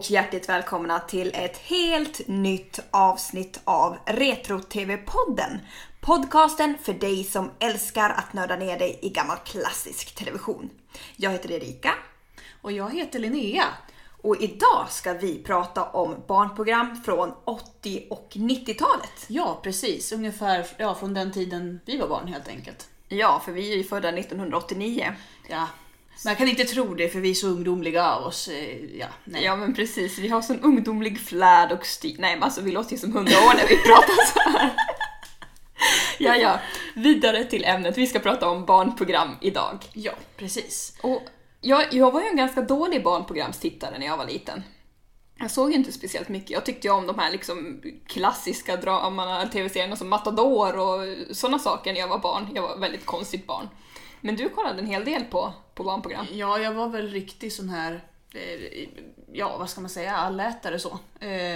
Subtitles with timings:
[0.00, 5.58] och hjärtligt välkomna till ett helt nytt avsnitt av Retro-TV-podden.
[6.00, 10.70] Podcasten för dig som älskar att nörda ner dig i gammal klassisk television.
[11.16, 11.94] Jag heter Erika.
[12.62, 13.64] Och jag heter Linnea.
[14.22, 19.26] Och idag ska vi prata om barnprogram från 80 och 90-talet.
[19.28, 20.12] Ja, precis.
[20.12, 22.88] Ungefär ja, från den tiden vi var barn helt enkelt.
[23.08, 25.12] Ja, för vi är ju födda 1989.
[25.48, 25.66] Ja.
[26.24, 28.48] Man kan inte tro det för vi är så ungdomliga av oss.
[28.48, 29.44] Eh, Ja, nej.
[29.44, 32.16] Ja men precis, vi har sån ungdomlig flärd och stil.
[32.18, 34.70] Nej men alltså vi låter ju som hundra år när vi pratar så här.
[36.18, 36.58] Ja, ja.
[36.94, 37.98] Vidare till ämnet.
[37.98, 39.78] Vi ska prata om barnprogram idag.
[39.92, 40.96] ja precis.
[41.02, 41.22] Och
[41.60, 44.62] jag, jag var ju en ganska dålig barnprogramstittare när jag var liten.
[45.38, 46.50] Jag såg ju inte speciellt mycket.
[46.50, 51.00] Jag tyckte ju om de här liksom klassiska dramarna, tv-serierna som Matador och
[51.36, 52.48] sådana saker när jag var barn.
[52.54, 53.68] Jag var ett väldigt konstigt barn.
[54.20, 56.26] Men du kollade en hel del på, på barnprogram.
[56.32, 58.00] Ja, jag var väl riktig sån här,
[58.34, 58.88] eh,
[59.32, 60.98] ja vad ska man säga, allätare så.
[61.20, 61.54] Eh,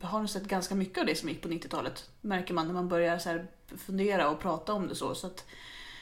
[0.00, 2.10] Jag har nog sett ganska mycket av det som gick på 90-talet.
[2.20, 3.46] Märker man när man börjar så här
[3.86, 5.14] fundera och prata om det så.
[5.14, 5.44] så att,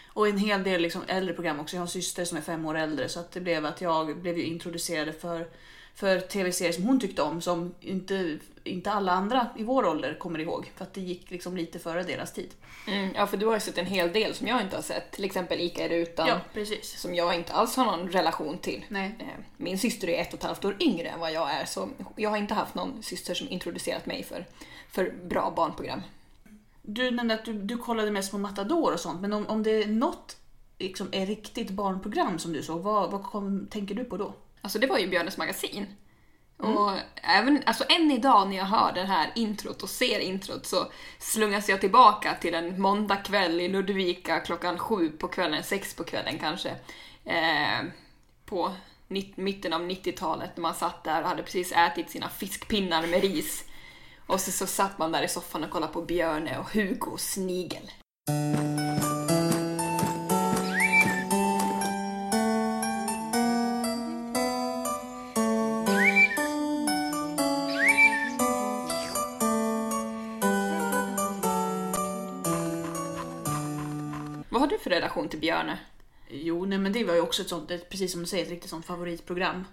[0.09, 1.77] och en hel del liksom äldre program också.
[1.77, 4.19] Jag har en syster som är fem år äldre så att det blev att jag
[4.21, 5.49] blev ju introducerad för,
[5.95, 8.39] för tv-serier som hon tyckte om som inte,
[8.71, 10.73] inte alla andra i vår ålder kommer ihåg.
[10.77, 12.51] För att det gick liksom lite före deras tid.
[12.87, 15.11] Mm, ja, för du har ju sett en hel del som jag inte har sett.
[15.11, 16.29] Till exempel Ica i rutan.
[16.29, 17.01] Ja, precis.
[17.01, 18.85] Som jag inte alls har någon relation till.
[18.89, 19.17] Nej.
[19.19, 19.27] Eh,
[19.57, 22.31] Min syster är ett och ett halvt år yngre än vad jag är, så jag
[22.31, 24.47] har inte haft någon syster som introducerat mig för,
[24.89, 26.03] för bra barnprogram.
[26.83, 29.71] Du nämnde att du, du kollade mest på Matador och sånt, men om, om det
[29.83, 30.37] är något
[30.79, 34.35] liksom, är riktigt barnprogram som du såg, vad, vad kom, tänker du på då?
[34.61, 35.87] Alltså det var ju Björnes magasin.
[36.63, 36.77] Mm.
[36.77, 40.93] Och även, alltså än idag när jag hör det här introt och ser introt så
[41.19, 46.39] slungas jag tillbaka till en måndagkväll i Ludvika klockan sju på kvällen, sex på kvällen
[46.39, 46.71] kanske.
[47.25, 47.85] Eh,
[48.45, 48.73] på
[49.37, 53.65] mitten av 90-talet när man satt där och hade precis ätit sina fiskpinnar med ris.
[54.27, 57.21] Och så, så satt man där i soffan och kollade på Björne och Hugo och
[57.21, 57.91] Snigel.
[75.61, 75.79] Björne?
[76.29, 78.51] Jo, nej, men det var ju också ett sånt, ett, precis som du säger, ett
[78.51, 79.65] riktigt sånt favoritprogram.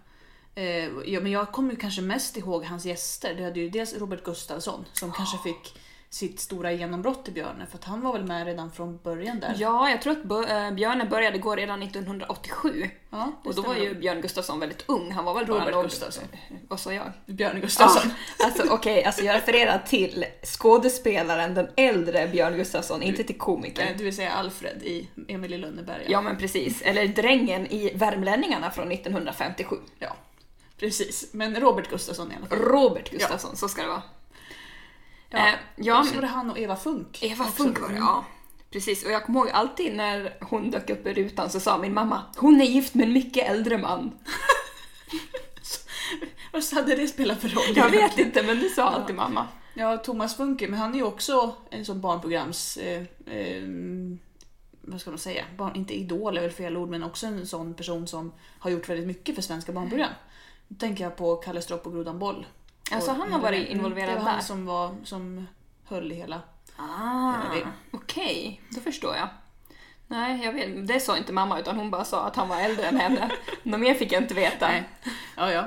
[0.56, 3.36] Eh, ja, men jag kommer kanske mest ihåg hans gäster.
[3.36, 7.78] Det hade ju dels Robert Gustafsson som kanske fick sitt stora genombrott i Björne, för
[7.78, 9.56] att han var väl med redan från början där.
[9.58, 12.90] Ja, jag tror att äh, Björne började gå redan 1987.
[13.10, 15.12] Ja, Och då var ju Björn Gustafsson väldigt ung.
[15.12, 16.24] Han var väl bara Robert någon- Gustafsson.
[16.68, 17.12] Vad sa jag?
[17.26, 18.12] Björne Gustafsson.
[18.40, 23.88] Ja, alltså okej, alltså jag refererar till skådespelaren, den äldre Björn Gustafsson, inte till komikern.
[23.88, 26.06] Eh, Det vill säga Alfred i Emil i Lönneberga.
[26.08, 29.76] Ja men precis, eller drängen i Värmlänningarna från 1957.
[30.00, 30.16] ja,
[30.80, 31.30] precis.
[31.34, 32.58] Men Robert Gustafsson i alla fall.
[32.60, 34.02] Robert Gustafsson, så ska det vara.
[35.30, 37.24] Ja, Eh, ja, så var det han och Eva Funk.
[37.24, 37.64] Eva också.
[37.64, 38.26] Funk var det, ja.
[38.72, 41.94] Precis, och jag kommer ihåg alltid när hon dök upp i rutan så sa min
[41.94, 44.12] mamma hon är gift med en mycket äldre man.
[46.52, 47.76] Vad hade det spelat för roll?
[47.76, 49.48] Jag vet inte men det sa alltid mamma.
[49.74, 52.78] Ja, Thomas Funke, men han är ju också en sån barnprograms...
[52.78, 53.64] Eh, eh,
[54.82, 55.46] vad ska man säga?
[55.58, 58.90] Barn, inte idol är väl fel ord, men också en sån person som har gjort
[58.90, 60.12] väldigt mycket för svenska barnprogram.
[60.68, 62.46] Då tänker jag på Kalle Stropp och Grodan Boll.
[62.92, 64.32] Alltså han har varit involverad Det var där.
[64.32, 65.48] han som, var, som
[65.86, 66.42] höll i hela...
[66.78, 67.34] Ah,
[67.92, 69.30] okej, då förstår jag.
[70.08, 72.86] Nej, jag vet, det sa inte mamma utan hon bara sa att han var äldre
[72.86, 73.32] än henne.
[73.64, 74.68] Något mer fick jag inte veta.
[74.68, 74.90] Nej.
[75.38, 75.66] Ja, ja.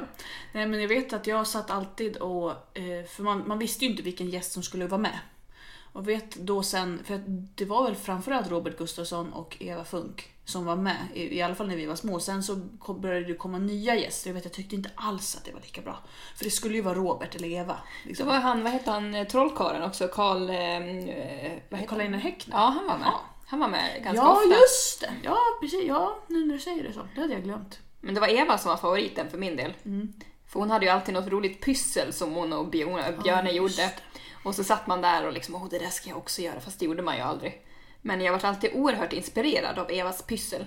[0.53, 2.51] Nej, men jag vet att jag satt alltid och...
[2.51, 5.19] Eh, för man, man visste ju inte vilken gäst som skulle vara med.
[5.93, 7.21] Och vet då sen, för
[7.55, 11.55] det var väl framförallt Robert Gustafsson och Eva Funk som var med, i, i alla
[11.55, 12.21] fall när vi var små.
[12.21, 14.31] Sen så kom, började det komma nya gäster.
[14.31, 15.99] Jag vet, jag tyckte inte alls att det var lika bra.
[16.37, 17.77] För det skulle ju vara Robert eller Eva.
[18.05, 18.27] Liksom.
[18.27, 20.51] var han, vad hette han, eh, trollkarlen också, Karl...
[20.51, 22.19] Eh, vad heter?
[22.19, 22.57] Häckner.
[22.57, 23.07] Ja, han var med.
[23.07, 23.21] Jaha.
[23.47, 24.49] Han var med ganska Ja, ofta.
[24.49, 25.13] just det!
[25.23, 25.85] Ja, precis.
[25.87, 27.01] Ja, nu när du säger det så.
[27.15, 27.79] Det hade jag glömt.
[28.01, 29.73] Men det var Eva som var favoriten för min del.
[29.85, 30.13] Mm.
[30.47, 33.91] För hon hade ju alltid något roligt pyssel som hon och Björne, just gjorde.
[34.45, 36.79] Och så satt man där och liksom, åh det där ska jag också göra, fast
[36.79, 37.67] det gjorde man ju aldrig.
[38.03, 40.65] Men jag var alltid oerhört inspirerad av Evas pyssel.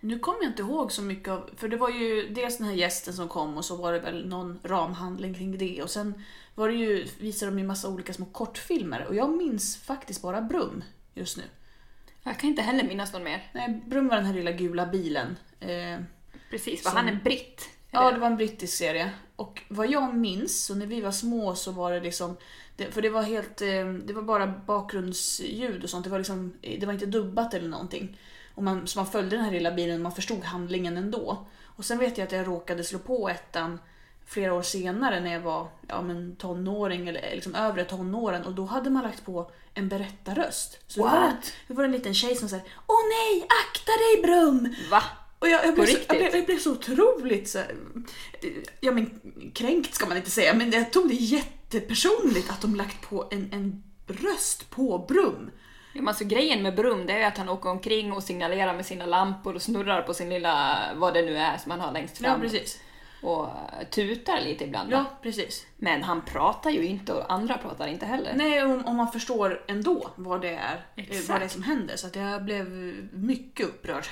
[0.00, 2.74] Nu kommer jag inte ihåg så mycket av, för det var ju dels den här
[2.74, 6.24] gästen som kom och så var det väl någon ramhandling kring det och sen
[6.54, 10.40] var det ju, visade de ju massa olika små kortfilmer och jag minns faktiskt bara
[10.40, 11.42] Brum just nu.
[12.22, 13.50] Jag kan inte heller minnas någon mer.
[13.54, 15.36] Nej, Brum var den här lilla gula bilen.
[15.60, 16.00] Eh,
[16.50, 17.68] Precis, var Som- han en britt?
[17.90, 19.10] ja, det var en brittisk serie.
[19.36, 22.36] Och vad jag minns, så när vi var små så var det liksom,
[22.76, 26.52] det, för det var helt, eh, det var bara bakgrundsljud och sånt, det var liksom,
[26.60, 28.18] det var inte dubbat eller någonting.
[28.54, 31.46] Och man, så man följde den här lilla bilen och man förstod handlingen ändå.
[31.64, 33.78] Och sen vet jag att jag råkade slå på ettan
[34.26, 38.64] flera år senare när jag var ja, men tonåring eller liksom övre tonåren och då
[38.64, 40.78] hade man lagt på en berättarröst.
[40.86, 41.52] Så det var, en, What?
[41.68, 44.74] det var en liten tjej som sa Åh nej, akta dig Brum!
[44.90, 45.02] Va?
[45.38, 47.58] Och jag, jag, blev så, jag, blev, jag blev så otroligt så
[48.80, 49.20] ja men
[49.54, 51.14] kränkt ska man inte säga, men jag tog det
[51.74, 55.50] jättepersonligt att de lagt på en, en röst på Brum.
[55.94, 58.74] Ja, men alltså, grejen med Brum det är ju att han åker omkring och signalerar
[58.74, 61.92] med sina lampor och snurrar på sin lilla, vad det nu är som han har
[61.92, 62.40] längst Ja fram.
[62.40, 62.80] precis.
[63.22, 63.48] och
[63.90, 64.90] tutar lite ibland.
[64.90, 65.06] va?
[65.10, 65.66] Ja precis.
[65.76, 68.32] Men han pratar ju inte och andra pratar inte heller.
[68.36, 71.28] Nej, om, om man förstår ändå vad det är, eh, Exakt.
[71.28, 71.96] vad det är som händer.
[71.96, 72.66] Så att jag blev
[73.12, 74.06] mycket upprörd.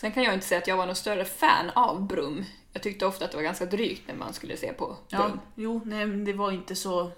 [0.00, 2.44] Sen kan jag inte säga att jag var någon större fan av Brum.
[2.72, 5.40] Jag tyckte ofta att det var ganska drygt när man skulle se på Ja, Brum.
[5.54, 7.10] jo, nej, det var inte så...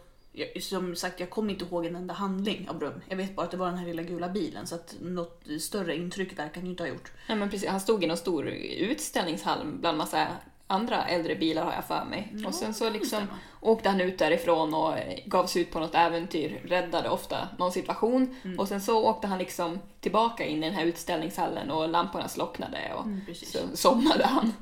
[0.60, 3.00] Som sagt, jag kommer inte ihåg en enda handling av Brum.
[3.08, 5.96] Jag vet bara att det var den här lilla gula bilen, så att något större
[5.96, 7.12] intryck verkar han ju inte ha gjort.
[7.26, 10.26] Ja, men precis, han stod i någon stor utställningshall bland massa
[10.70, 12.32] andra äldre bilar har jag för mig.
[12.34, 13.26] Ja, och sen så liksom
[13.60, 14.94] åkte han ut därifrån och
[15.26, 18.58] gav sig ut på något äventyr, räddade ofta någon situation Mm.
[18.58, 22.92] och sen så åkte han liksom tillbaka in i den här utställningshallen och lamporna slocknade
[22.94, 24.52] och Mm, så somnade han.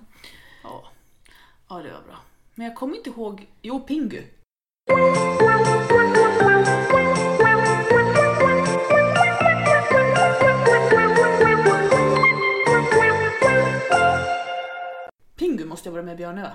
[0.62, 0.84] Ja.
[1.68, 2.16] ja, det var bra.
[2.54, 3.46] Men jag kommer inte ihåg...
[3.62, 4.22] Jo, Pingu.
[15.68, 16.52] Måste jag vara med Björne va?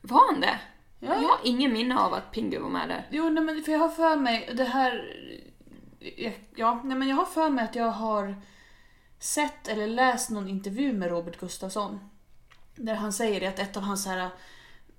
[0.00, 0.60] Var han det?
[0.98, 1.14] Ja.
[1.14, 3.06] Jag har ingen minne av att Pingu var med där.
[3.10, 5.16] Jo, nej, men för jag har för mig det här...
[6.56, 8.42] Ja, nej, men jag har för mig att jag har
[9.18, 12.00] sett eller läst någon intervju med Robert Gustafsson.
[12.76, 14.30] Där han säger att ett av hans här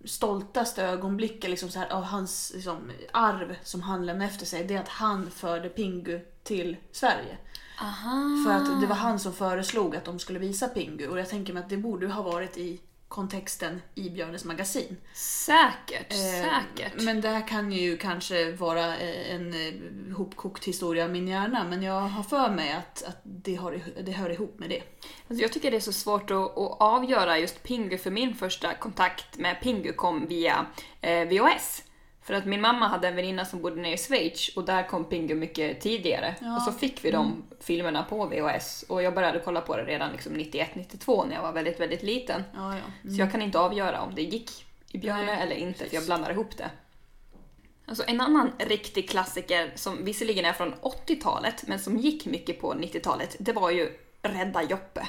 [0.05, 4.75] stoltaste ögonblick, liksom så här, av hans liksom, arv som han lämnade efter sig, det
[4.75, 7.37] är att han förde Pingu till Sverige.
[7.81, 8.43] Aha.
[8.45, 11.53] För att det var han som föreslog att de skulle visa Pingu och jag tänker
[11.53, 12.81] mig att det borde ha varit i
[13.13, 14.97] kontexten i Björnes magasin.
[15.13, 17.01] Säkert, Eh, säkert.
[17.01, 21.63] Men det här kan ju kanske vara eh, en eh, hopkokt historia av min hjärna,
[21.63, 24.81] men jag har för mig att, att det, har, det hör ihop med det.
[25.27, 28.73] Alltså jag tycker det är så svårt att, att avgöra just Pingu, för min första
[28.73, 30.65] kontakt med Pingu kom via
[31.01, 31.83] eh, VHS.
[32.23, 35.05] För att min mamma hade en väninna som bodde nere i Schweiz och där kom
[35.05, 36.35] Pingu mycket tidigare.
[36.41, 36.55] Ja.
[36.55, 40.11] Och så fick vi de filmerna på VHS och jag började kolla på det redan
[40.11, 42.43] liksom 91-92 när jag var väldigt, väldigt liten.
[42.53, 43.11] Ja, ja.
[43.11, 46.05] Så jag kan inte avgöra om det gick i Björne Nej, eller inte, för jag
[46.05, 46.69] blandar ihop det.
[47.85, 52.73] Alltså en annan riktig klassiker som visserligen är från 80-talet, men som gick mycket på
[52.73, 55.07] 90-talet, det var ju Rädda Joppe.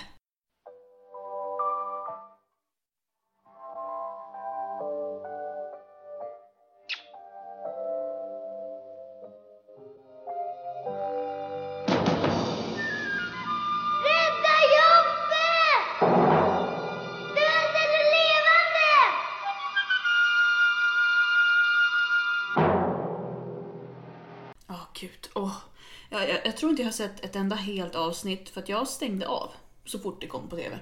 [26.74, 29.50] Inte jag har sett ett enda helt avsnitt för att jag stängde av
[29.84, 30.78] så fort det kom på TV.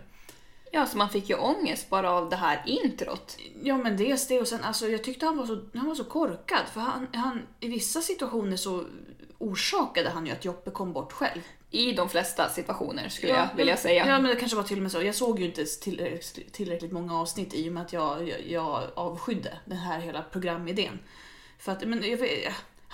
[0.70, 3.36] Ja, så man fick ju ångest bara av det här introt.
[3.62, 6.04] Ja men dels det och sen alltså jag tyckte han var så, han var så
[6.04, 8.84] korkad för han, han i vissa situationer så
[9.38, 11.40] orsakade han ju att Joppe kom bort själv.
[11.70, 14.06] I de flesta situationer skulle jag vilja säga.
[14.06, 15.02] Ja men det kanske var till och med så.
[15.02, 18.82] Jag såg ju inte tillräckligt, tillräckligt många avsnitt i och med att jag, jag, jag
[18.94, 20.98] avskydde den här hela programidén.
[21.58, 22.18] För att, men jag,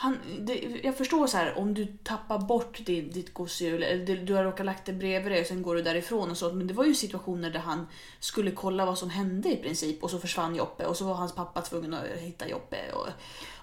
[0.01, 4.17] han, det, jag förstår så här om du tappar bort din, ditt gosedjur eller du,
[4.17, 6.53] du har råkat lagt det bredvid dig och sen går du därifrån och så.
[6.53, 7.87] Men det var ju situationer där han
[8.21, 11.35] skulle kolla vad som hände i princip och så försvann Joppe och så var hans
[11.35, 12.77] pappa tvungen att hitta Joppe.
[12.93, 13.07] Och,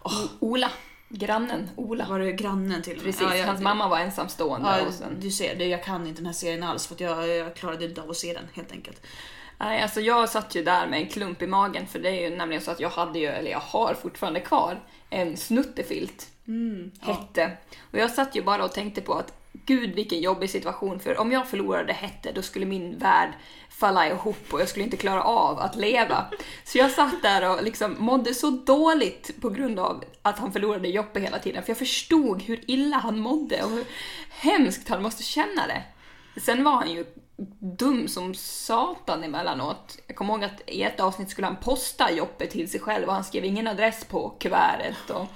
[0.04, 0.72] åh, Ola,
[1.10, 2.06] grannen Ola.
[2.10, 3.00] var det grannen till?
[3.00, 5.18] Precis, Ja, jag- hans mamma var ensamstående Ja, och sen...
[5.20, 8.02] du ser, det, jag kan inte den här serien alls för jag, jag klarade inte
[8.02, 9.02] av att se den helt enkelt.
[9.58, 12.36] Nej, alltså jag satt ju där med en klump i magen för det är ju
[12.36, 16.28] nämligen så att jag hade ju, eller jag har fortfarande kvar, en snuttefilt.
[17.02, 17.52] Hette.
[17.92, 19.34] Och jag satt ju bara och tänkte på att
[19.66, 23.34] gud vilken jobbig situation för om jag förlorade Hette då skulle min värld
[23.70, 26.26] falla ihop och jag skulle inte klara av att leva.
[26.64, 30.88] Så jag satt där och liksom mådde så dåligt på grund av att han förlorade
[30.88, 33.86] Joppe hela tiden för jag förstod hur illa han mådde och hur
[34.30, 35.84] hemskt han måste känna det.
[36.42, 37.06] Sen var han ju
[37.60, 39.98] dum som satan emellanåt.
[40.08, 43.14] Jag kommer ihåg att i ett avsnitt skulle han posta Joppe till sig själv och
[43.14, 45.10] han skrev ingen adress på kuvertet.
[45.10, 45.28] Och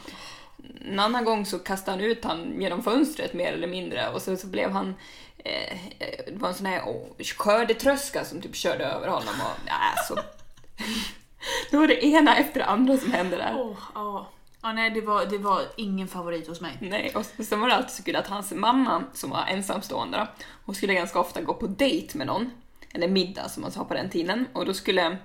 [0.86, 4.38] en annan gång så kastade han ut han genom fönstret mer eller mindre och så,
[4.38, 4.96] så blev han
[5.38, 9.66] eh, eh, det var en sån här oh, skördetröska som typ körde över honom och
[9.66, 10.16] nej, så
[11.72, 13.56] det var det ena efter det andra som hände där.
[13.58, 14.28] Åh, ja.
[14.62, 16.78] Ja, nej, det var, det var ingen favorit hos mig.
[16.82, 20.28] Nej, och sen var det alltid så kul att hans mamma, som var ensamstående, då,
[20.66, 22.52] hon skulle ganska ofta gå på dejt med någon.
[22.94, 24.46] Eller middag som man sa på den tiden.
[24.54, 25.18] Och då skulle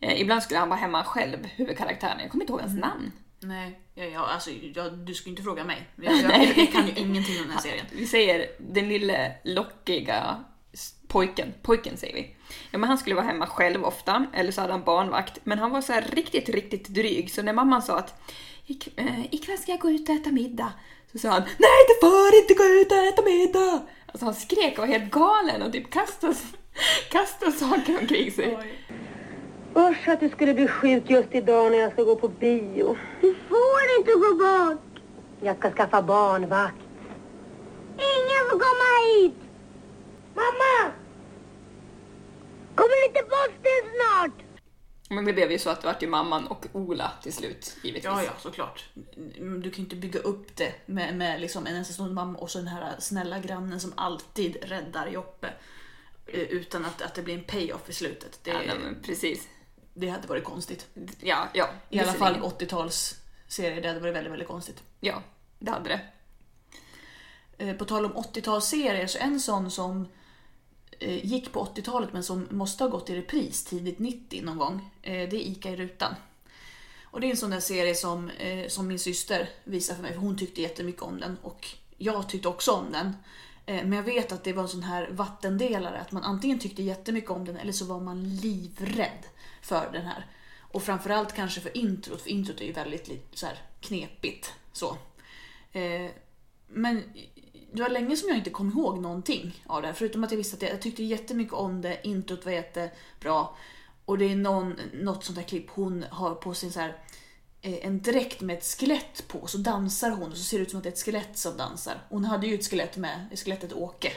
[0.00, 2.20] Eh, ibland skulle han vara hemma själv, huvudkaraktären.
[2.20, 3.12] Jag kommer inte ihåg hans namn.
[3.40, 5.88] Nej, ja, ja, alltså, jag, du ska inte fråga mig.
[5.96, 7.86] Jag, jag, jag kan ju ingenting om den här serien.
[7.92, 10.44] Vi säger den lille lockiga
[11.08, 11.54] pojken.
[11.62, 12.36] Pojken säger vi.
[12.70, 15.38] Ja, men han skulle vara hemma själv ofta, eller så hade han barnvakt.
[15.44, 17.30] Men han var så här riktigt, riktigt dryg.
[17.30, 18.20] Så när mamman sa att
[19.30, 20.72] ikväll ska jag gå ut och äta middag.
[21.12, 23.82] Så sa han Nej, du får inte gå ut och äta middag!
[24.06, 26.34] Alltså han skrek och var helt galen och typ kastade,
[27.10, 28.58] kastade saker omkring sig.
[29.76, 32.96] Usch att du skulle bli sjuk just idag när jag ska gå på bio.
[33.20, 35.02] Du får inte gå bort.
[35.40, 36.76] Jag ska skaffa barnvakt.
[37.96, 39.34] Ingen får komma hit.
[40.34, 40.92] Mamma!
[42.74, 44.47] Kommer inte posten snart?
[45.08, 48.04] Men det blev ju så att det var ju mamman och Ola till slut, givetvis.
[48.04, 48.84] Ja, ja, såklart.
[49.36, 52.50] Mm, Du kan ju inte bygga upp det med, med liksom en ensamstående mamma och
[52.50, 55.46] så den här snälla grannen som alltid räddar Joppe.
[56.26, 58.40] eh, Utan att, att det blir en payoff i slutet.
[58.42, 59.48] Det, Ja, nej, precis.
[59.94, 60.86] det hade varit konstigt.
[61.20, 61.68] Ja, ja.
[61.90, 62.68] I alla fall visserligen.
[62.68, 64.82] 80-talsserier, det hade varit väldigt, väldigt konstigt.
[65.00, 65.22] Ja,
[65.58, 66.00] det hade det.
[67.58, 70.08] Eh, På tal om 80-talsserier, så en sån som
[70.98, 74.90] Eh, gick på 80-talet men som måste ha gått i repris tidigt 90 någon gång,
[75.02, 76.14] eh, det är Ica i rutan.
[77.04, 80.12] Och det är en sån där serie som, eh, som min syster visade för mig,
[80.12, 81.66] för hon tyckte jättemycket om den och
[81.98, 83.06] jag tyckte också om den.
[83.66, 86.82] Eh, men jag vet att det var en sån här vattendelare, att man antingen tyckte
[86.82, 89.26] jättemycket om den eller så var man livrädd
[89.62, 90.26] för den här.
[90.60, 94.52] Och framförallt kanske för introt, för introt är ju väldigt så här knepigt.
[94.72, 94.96] Så.
[95.72, 96.10] Eh,
[96.68, 97.02] men
[97.72, 99.88] det var länge som jag inte kom ihåg någonting av det.
[99.88, 103.48] här, Förutom att jag visste att jag, jag tyckte jättemycket om det, introt var jättebra.
[104.04, 106.96] Och det är någon, något sånt där klipp hon har på sin så här,
[107.60, 109.46] eh, en dräkt med ett skelett på.
[109.46, 111.56] Så dansar hon och så ser det ut som att det är ett skelett som
[111.56, 112.02] dansar.
[112.08, 114.12] Hon hade ju ett skelett med, skelettet Åke.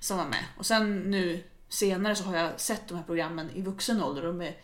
[0.00, 0.44] Som var med.
[0.58, 4.34] Och sen nu senare så har jag sett de här programmen i vuxen ålder och
[4.34, 4.56] de är,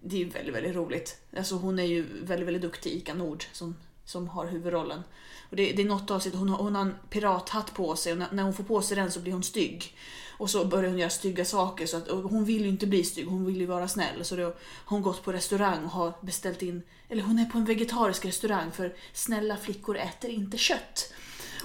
[0.00, 1.18] det är ju väldigt, väldigt roligt.
[1.36, 5.02] Alltså hon är ju väldigt, väldigt duktig, Ika Nord, som, som har huvudrollen.
[5.50, 8.18] Och det, det är något avsnitt, hon har, hon har en pirathatt på sig och
[8.18, 9.96] när, när hon får på sig den så blir hon stygg.
[10.38, 11.86] Och så börjar hon göra stygga saker.
[11.86, 14.24] Så att, hon vill ju inte bli stygg, hon vill ju vara snäll.
[14.24, 17.58] Så då har hon gått på restaurang och har beställt in, eller hon är på
[17.58, 21.12] en vegetarisk restaurang för snälla flickor äter inte kött.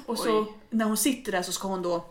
[0.05, 0.53] Och så Oj.
[0.69, 2.05] när hon sitter där så ska hon då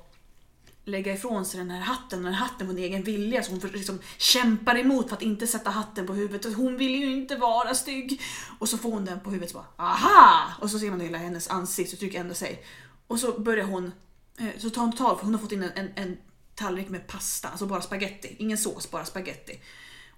[0.88, 3.42] lägga ifrån sig den här hatten, den här hatten på en egen vilja.
[3.42, 6.54] Så hon för- liksom kämpar emot för att inte sätta hatten på huvudet.
[6.56, 8.20] Hon vill ju inte vara stygg.
[8.58, 10.52] Och så får hon den på huvudet så bara aha!
[10.60, 12.64] Och så ser man hela hennes ansiktsuttryck ändra sig.
[13.06, 13.92] Och så börjar hon,
[14.38, 16.16] eh, så tar hon tag för hon har fått in en, en, en
[16.54, 18.36] tallrik med pasta, alltså bara spaghetti.
[18.38, 19.60] Ingen sås, bara spaghetti.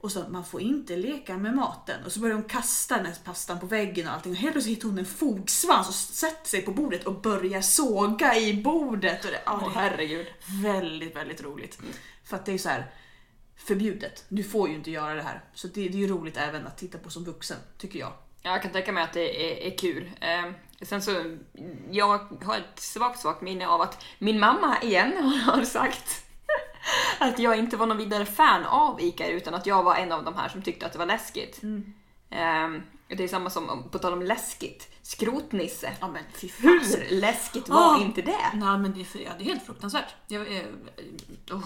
[0.01, 2.05] Och så man får inte leka med maten.
[2.05, 4.33] Och så börjar hon kasta den här pastan på väggen och allting.
[4.33, 8.37] Och helt plötsligt hittar hon en fogsvans och sätter sig på bordet och börjar såga
[8.37, 9.25] i bordet.
[9.25, 10.27] Och det, är herregud.
[10.63, 11.79] väldigt, väldigt roligt.
[12.25, 12.91] För att det är så här
[13.57, 14.25] förbjudet.
[14.29, 15.45] Du får ju inte göra det här.
[15.55, 18.13] Så det, det är ju roligt även att titta på som vuxen, tycker jag.
[18.43, 20.11] Ja, jag kan tänka mig att det är, är kul.
[20.21, 20.53] Eh,
[20.83, 21.37] sen så,
[21.91, 26.30] jag har ett svagt, svagt minne av att min mamma igen har sagt
[27.19, 30.25] att jag inte var någon vidare fan av ICA utan att jag var en av
[30.25, 31.61] de här som tyckte att det var läskigt.
[32.31, 32.69] Eh,
[33.09, 35.93] det är samma som, på tal om läskigt, Skrotnisse.
[36.01, 36.25] Ja men.
[36.61, 38.01] Hur läskigt var Ah.
[38.01, 38.37] inte det?
[38.55, 40.15] Nej men det är, ja, det är helt fruktansvärt.
[40.29, 40.63] Jag, eh,
[41.51, 41.65] oh.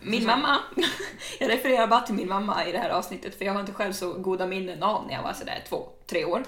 [0.00, 0.58] Min mamma,
[1.40, 3.92] jag refererar bara till min mamma i det här avsnittet för jag har inte själv
[3.92, 6.44] så goda minnen av när jag var sådär två, tre år.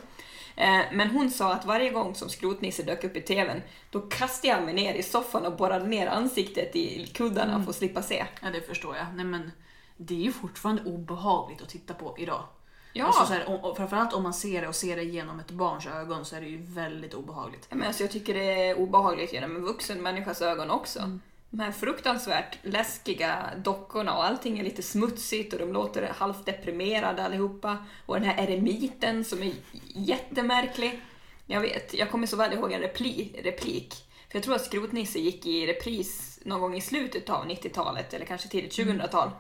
[0.57, 4.49] Eh, Men hon sa att varje gång som Skrotnisse dök upp i TVn, då kastade
[4.49, 8.27] jag mig ner i soffan och borrade ner ansiktet i kuddarna för att slippa se.
[8.43, 9.07] Ja det förstår jag.
[9.15, 9.53] Nej men
[9.97, 12.45] det är ju fortfarande obehagligt att titta på idag.
[12.93, 13.07] Ja.
[13.07, 15.51] Alltså, så här, och, och framförallt om man ser det och ser det genom ett
[15.51, 17.67] barns ögon så är det ju väldigt obehagligt.
[17.71, 21.19] Men alltså jag tycker det är obehagligt genom en vuxen människas ögon också.
[21.55, 27.25] De här fruktansvärt läskiga dockorna och allting är lite smutsigt och de låter halvt deprimerade
[27.25, 27.77] allihopa.
[28.07, 29.53] Och den här eremiten som är
[29.95, 31.01] jättemärklig.
[31.47, 33.95] Jag vet, jag kommer så väl ihåg en repli, replik.
[34.29, 38.27] För jag tror att Skrotnisse gick i repris någon gång i slutet av 90-talet eller
[38.27, 39.31] kanske tidigt 2000-tal.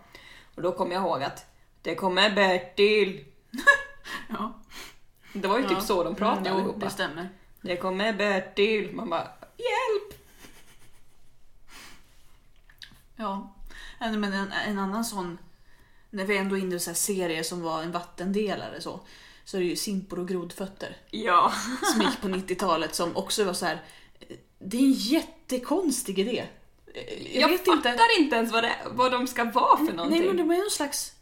[0.55, 1.47] Och då kommer jag ihåg att
[1.83, 3.25] det kommer Bertil.
[4.29, 4.61] Ja.
[5.33, 6.85] Det var ju typ så de pratade Mm, allihopa.
[6.85, 7.29] det stämmer.
[7.61, 8.91] Det kommer Bertil.
[8.93, 9.29] Man bara,
[13.23, 13.55] Ja.
[14.01, 15.39] Men en, en annan sån,
[16.11, 19.01] när vi ändå är inne i serier som var en vattendelare så,
[19.45, 20.97] så är det ju Simpor och grodfötter.
[21.11, 21.53] Ja.
[21.93, 23.83] som gick på 90-talet som också var så här.
[24.59, 26.47] Det är en jättekonstig idé.
[27.33, 28.07] Jag, vet fattar inte.
[28.19, 28.37] inte.
[28.37, 30.21] ens vad, det, vad de ska vara för någonting.
[30.21, 31.13] Nej men de är någon slags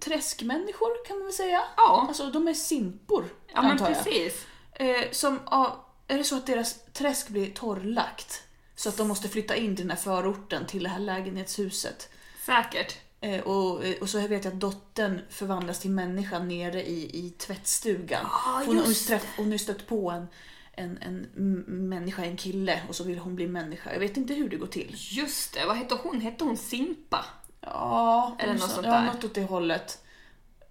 [0.00, 1.62] träskmänniskor kan man väl säga.
[1.76, 2.04] Ja.
[2.08, 3.86] Alltså de är simpor ja, men jag.
[3.88, 4.46] precis.
[4.72, 8.42] Eh, som, ja, är det så att deras träsk blir torrlagt?
[8.82, 12.08] Så att de måste flytta in till den här förorten, till det här lägenhetshuset.
[12.46, 12.98] Säkert.
[13.20, 18.20] Eh, och, och så vet jag att dottern förvandlas till människa nere i, i tvättstugan.
[18.24, 20.26] Ja, För hon, just träff, hon har ju stött på en,
[20.72, 23.92] en, en människa, en kille, och så vill hon bli människa.
[23.92, 24.94] Jag vet inte hur det går till.
[24.98, 26.20] Just det, vad hette hon?
[26.20, 27.24] Hette hon Simpa?
[27.60, 29.04] Ja, Eller något så- sånt ja, där.
[29.06, 30.04] något åt det hållet.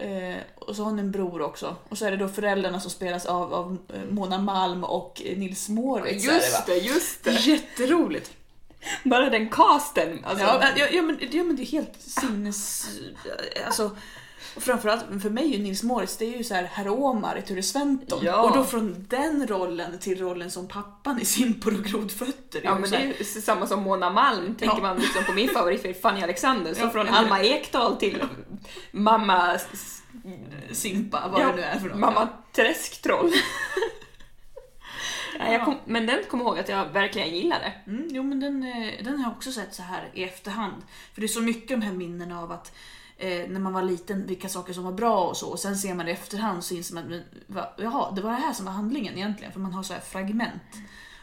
[0.02, 1.76] Eh, och så har hon en bror också.
[1.90, 5.38] Och så är det då föräldrarna som spelas av, av eh, Mona Malm och eh,
[5.38, 6.28] Nils Moritz.
[6.28, 6.36] är det?
[6.38, 7.32] Just det, just det.
[7.32, 8.32] Jätteroligt!
[9.04, 10.26] Bara den casten.
[10.26, 12.88] Alltså, Ja, ja, ja, men, ja men det är helt sinnes...
[13.66, 13.92] Alltså,
[14.56, 17.42] och framförallt för mig ju Nils Moritz, det är ju så här herr Omar i
[17.42, 18.20] Ture Sventon.
[18.24, 18.42] Ja.
[18.42, 22.62] Och då från den rollen till rollen som pappan i Simpor och grodfötter.
[22.64, 24.82] Ja men det är ju samma som Mona Malm, tänker Ja.
[24.82, 28.24] man liksom på min favoritfilm Fanny Alexander, så Ja, från Alma Ekdal till
[28.92, 29.58] mamma,
[30.72, 32.00] Simpa, vad det nu är för något.
[32.00, 33.32] mamma Träsktroll.
[35.40, 37.74] ja, jag kom, men den kommer ihåg att jag verkligen gillade.
[37.88, 40.82] Mm, jo men den, eh, den har jag också sett så här i efterhand.
[41.14, 42.72] För det är så mycket de här minnena av att
[43.22, 45.50] eh, när man var liten, vilka saker som var bra och så.
[45.50, 47.22] Och sen ser man i efterhand så inser man
[47.58, 49.54] att jaha, det var det här som var handlingen egentligen.
[49.54, 50.62] För man har så här fragment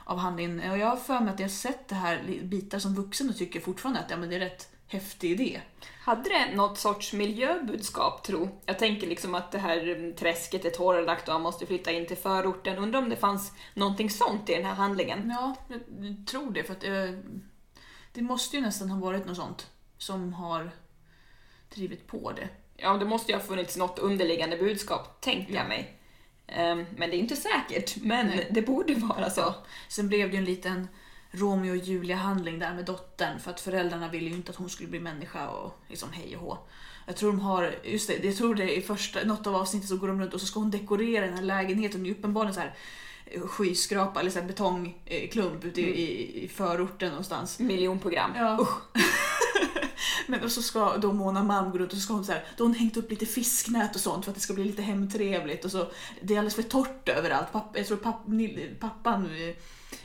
[0.04, 0.70] av handlingen.
[0.70, 3.60] Och jag har för mig att jag sett det här bitar som vuxen och tycker
[3.60, 5.60] fortfarande att ja, men det är rätt häftig idé.
[6.00, 8.48] Hade det något sorts miljöbudskap, tro?
[8.66, 12.06] Jag tänker liksom att det här mm, träsket är torrlagt och han måste flytta in
[12.06, 12.78] till förorten.
[12.78, 15.30] Undrar om det fanns någonting sånt i den här handlingen?
[15.30, 15.54] Ja,
[16.00, 16.64] jag tror det.
[16.64, 17.18] För att eh,
[18.12, 19.66] det måste ju nästan ha varit något sånt
[19.98, 20.70] som har
[21.74, 22.48] drivit på det.
[22.76, 25.58] Ja, det måste ju ha funnits något underliggande budskap, tänkte Ja.
[25.58, 25.94] jag mig.
[26.46, 28.48] Ehm, men det är inte säkert, men Nej.
[28.50, 29.54] det borde vara så.
[29.88, 30.88] Sen blev det ju en liten
[31.30, 34.88] Romeo och Julia-handling där med dottern för att föräldrarna ville ju inte att hon skulle
[34.88, 36.58] bli människa och liksom hej och hå.
[37.06, 39.88] Jag tror de har, just det, jag tror det är i första, något av avsnittet
[39.88, 42.02] så går de runt och så ska hon dekorera den här lägenheten.
[42.02, 42.74] Det är uppenbarligen så här
[43.26, 47.58] eh, skyskrapa eller så här betongklump ute i, i, i förorten någonstans.
[47.58, 48.30] Miljonprogram.
[48.36, 48.68] Ja.
[50.26, 52.44] Men och så ska då Mona Malm gå runt och så ska hon så här,
[52.56, 54.82] då har hon hängt upp lite fisknät och sånt för att det ska bli lite
[54.82, 55.86] hemtrevligt och så
[56.20, 57.52] det är alldeles för torrt överallt.
[57.52, 58.20] Papp, jag tror papp,
[58.80, 59.28] pappan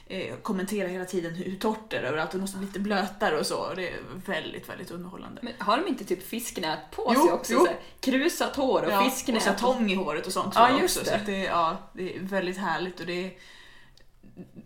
[0.07, 2.31] eh, kommenterar hela tiden hur, torrt det är överallt.
[2.31, 3.73] Det måste bli lite blötare och så.
[3.75, 5.41] Det är väldigt, väldigt underhållande.
[5.43, 7.53] Men har de inte typ fisknät på Jo, sig också?
[7.53, 7.59] jo.
[7.59, 9.47] Så här, krusat hår och Ja, fisknät.
[9.49, 11.11] och tång i håret och sånt Ja, just också.
[11.11, 11.19] det.
[11.19, 13.33] Så det, ja, det är väldigt härligt och det är,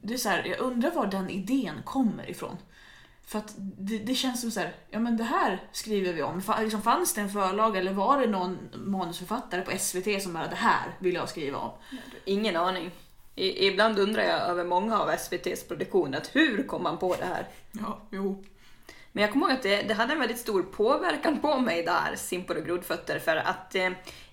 [0.02, 2.58] det är så här, jag undrar var den idén kommer ifrån.
[3.28, 6.42] För att det, det känns som så här, ja men det här skriver vi om.
[6.42, 10.48] Fa- Liksom, fanns det en förlag eller var det någon manusförfattare på SVT som bara
[10.48, 11.72] det här vill jag skriva om?
[12.26, 12.92] Ingen aning.
[13.36, 17.26] I, ibland undrar jag över många av SVTs produktioner, att hur kom man på det
[17.26, 17.48] här?
[17.72, 18.44] Ja, jo.
[19.12, 22.16] Men jag kommer ihåg att det, det hade en väldigt stor påverkan på mig där,
[22.16, 23.90] Simpor och grodfötter, för att eh,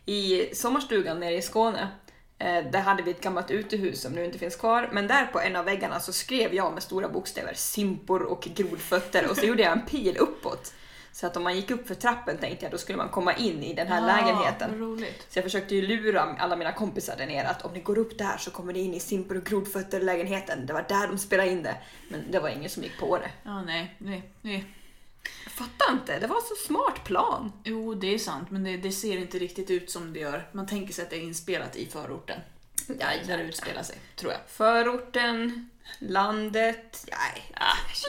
[0.07, 1.89] i sommarstugan nere i Skåne,
[2.39, 5.57] där hade vi ett gammalt utehus som nu inte finns kvar, men där på en
[5.57, 9.73] av väggarna så skrev jag med stora bokstäver Simpor och grodfötter och så gjorde jag
[9.73, 10.75] en pil uppåt.
[11.13, 13.63] Så att om man gick upp för trappen tänkte jag då skulle man komma in
[13.63, 14.71] i den här Ah, lägenheten.
[15.29, 18.19] Så jag försökte ju lura alla mina kompisar där nere att om ni går upp
[18.19, 20.67] där så kommer ni in i Simpor och grodfötter lägenheten.
[20.67, 21.77] Det var där de spelade in det.
[22.09, 23.31] Men det var ingen som gick på det.
[23.43, 24.65] Ja, nej, nej, nej.
[25.45, 27.53] Jag fattar inte, det var så smart plan.
[27.65, 30.49] Jo, det är sant, men det, det ser inte riktigt ut som det gör.
[30.53, 32.41] Man tänker sig att det är inspelat i förorten.
[32.89, 34.41] Ja, Där det utspelar sig, tror jag.
[34.49, 37.43] Förorten, landet, nej.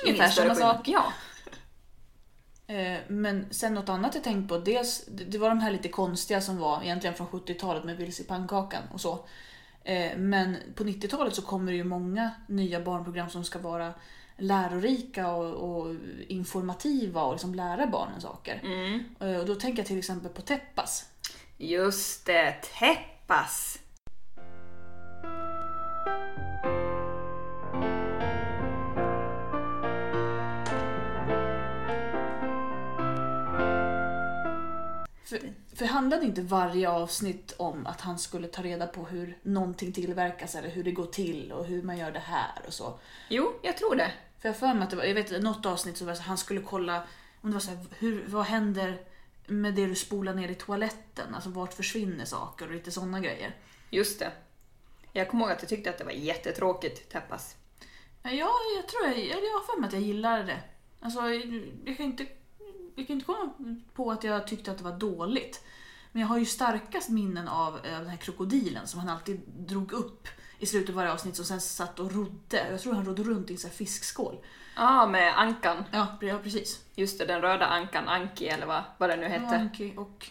[0.05, 0.87] ungefär ingen större samma sak.
[0.87, 1.13] Ja.
[2.67, 5.89] Eh, Men sen något annat jag tänkt på, dels det det var de här lite
[5.89, 9.25] konstiga som var egentligen från 70-talet med Vilse i pannkakan och så.
[9.83, 13.93] Eh, Men på 90-talet så kommer det ju många nya barnprogram som ska vara
[14.37, 15.95] lärorika och, och
[16.27, 18.61] informativa och liksom lära barnen saker.
[18.63, 19.03] Mm.
[19.19, 21.05] Eh, Och då tänker jag till exempel på Teppas.
[21.57, 23.79] Just det, Teppas.
[35.25, 35.39] För,
[35.75, 40.55] för handlade inte varje avsnitt om att han skulle ta reda på hur någonting tillverkas
[40.55, 42.99] eller hur det går till och hur man gör det här och så?
[43.29, 44.11] Jo, jag tror det.
[44.39, 46.21] För jag för mig att det var, jag vet något avsnitt så var det så
[46.21, 47.03] här, han skulle kolla
[47.41, 49.01] om det var så här, hur, vad händer
[49.47, 51.35] med det du spolar ner i toaletten?
[51.35, 53.55] Alltså vart försvinner saker och lite sådana grejer.
[53.89, 54.31] Just det.
[55.13, 57.55] Jag kommer ihåg att jag tyckte att det var jättetråkigt, Teppas.
[58.23, 58.31] Ja,
[58.75, 60.59] jag, tror jag, jag, jag har för mig att jag gillade det.
[60.99, 61.19] Alltså,
[61.85, 62.25] jag kan inte,
[62.95, 63.49] jag kan inte komma
[63.93, 65.63] på att jag tyckte att det var dåligt.
[66.11, 69.91] Men jag har ju starkast minnen av eh, den här krokodilen som han alltid drog
[69.91, 70.27] upp
[70.59, 72.67] i slutet av varje avsnitt som sen satt och rodde.
[72.71, 74.37] Jag tror han rodde runt i en sån här fiskskål.
[74.75, 75.83] Ja, med ankan.
[75.91, 76.85] Ja, ja precis.
[76.95, 79.55] Just det, den röda ankan, Anki eller vad, vad det nu hette.
[79.55, 80.29] Anki och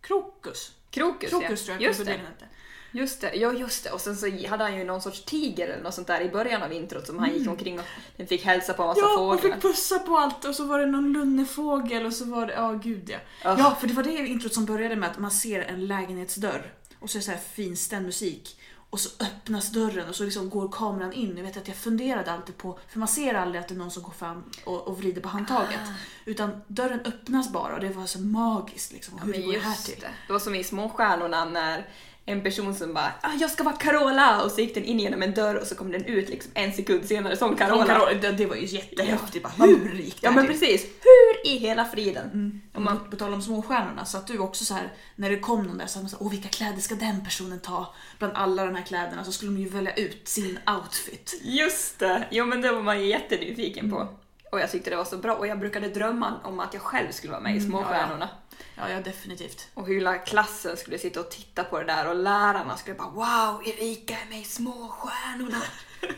[0.00, 0.74] Krokus.
[0.90, 1.56] Krokus, Krokus ja.
[1.56, 2.44] tror jag Just krokodilen det.
[2.44, 2.54] hette.
[2.92, 3.90] Just det, ja just det.
[3.90, 6.62] Och sen så hade han ju någon sorts tiger eller något sånt där i början
[6.62, 7.84] av introt som han gick omkring och
[8.16, 9.12] den fick hälsa på en massa Mm.
[9.12, 9.54] Ja, och fåglar.
[9.54, 12.72] fick pussa på allt och så var det någon lunnefågel och så var det, ja
[12.72, 13.18] gud ja.
[13.42, 13.56] Ja.
[13.58, 17.10] Ja, för det var det introt som började med att man ser en lägenhetsdörr och
[17.10, 20.68] så är det så här finstämd musik och så öppnas dörren och så liksom går
[20.72, 21.36] kameran in.
[21.36, 23.90] Jag vet att jag funderade alltid på, för man ser aldrig att det är någon
[23.90, 25.80] som går fram och, och vrider på handtaget.
[25.88, 25.92] Ah.
[26.24, 29.18] Utan dörren öppnas bara och det var så magiskt liksom.
[29.18, 30.00] Hur Men går det här till?
[30.00, 30.10] det.
[30.26, 31.88] Det var som i Småstjärnorna när
[32.28, 35.22] en person som bara ah, “Jag ska vara Carola” och så gick den in genom
[35.22, 37.86] en dörr och så kom den ut liksom en sekund senare som Carola.
[37.86, 38.12] Carola.
[38.20, 39.42] Det, det var ju jättehäftigt.
[39.58, 40.58] Bara, hur gick det Ja men till?
[40.58, 40.82] precis.
[40.84, 42.30] Hur i hela friden?
[42.32, 45.38] Om Om man, på tal om småstjärnorna, så att du också så här när det
[45.38, 47.94] kom någon där så hade man så här, åh vilka kläder ska den personen ta?
[48.18, 51.40] Bland alla de här kläderna så skulle de ju välja ut sin outfit.
[51.42, 52.26] just det!
[52.30, 53.96] Jo men det var man ju jättenyfiken Mm.
[53.98, 54.08] på.
[54.52, 57.10] Och jag tyckte det var så bra och jag brukade drömma om att jag själv
[57.12, 58.28] skulle vara med i Mm, ja, ja.
[58.58, 58.90] Småstjärnorna.
[58.90, 59.68] Ja, ja definitivt.
[59.74, 63.62] Och hela klassen skulle sitta och titta på det där och lärarna skulle bara “Wow,
[63.68, 65.62] Erika är med i Småstjärnorna”.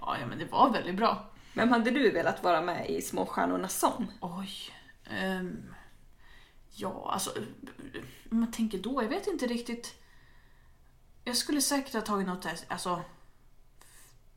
[0.00, 1.30] Ja, ja men det var väldigt bra.
[1.54, 4.12] Vem hade du velat vara med i Småstjärnornas sång?
[4.20, 4.50] Oj.
[5.10, 5.74] ehm,
[6.74, 7.30] ja, alltså
[8.30, 9.94] om man tänker då, jag vet inte riktigt.
[11.24, 13.02] Jag skulle säkert ha tagit något där, alltså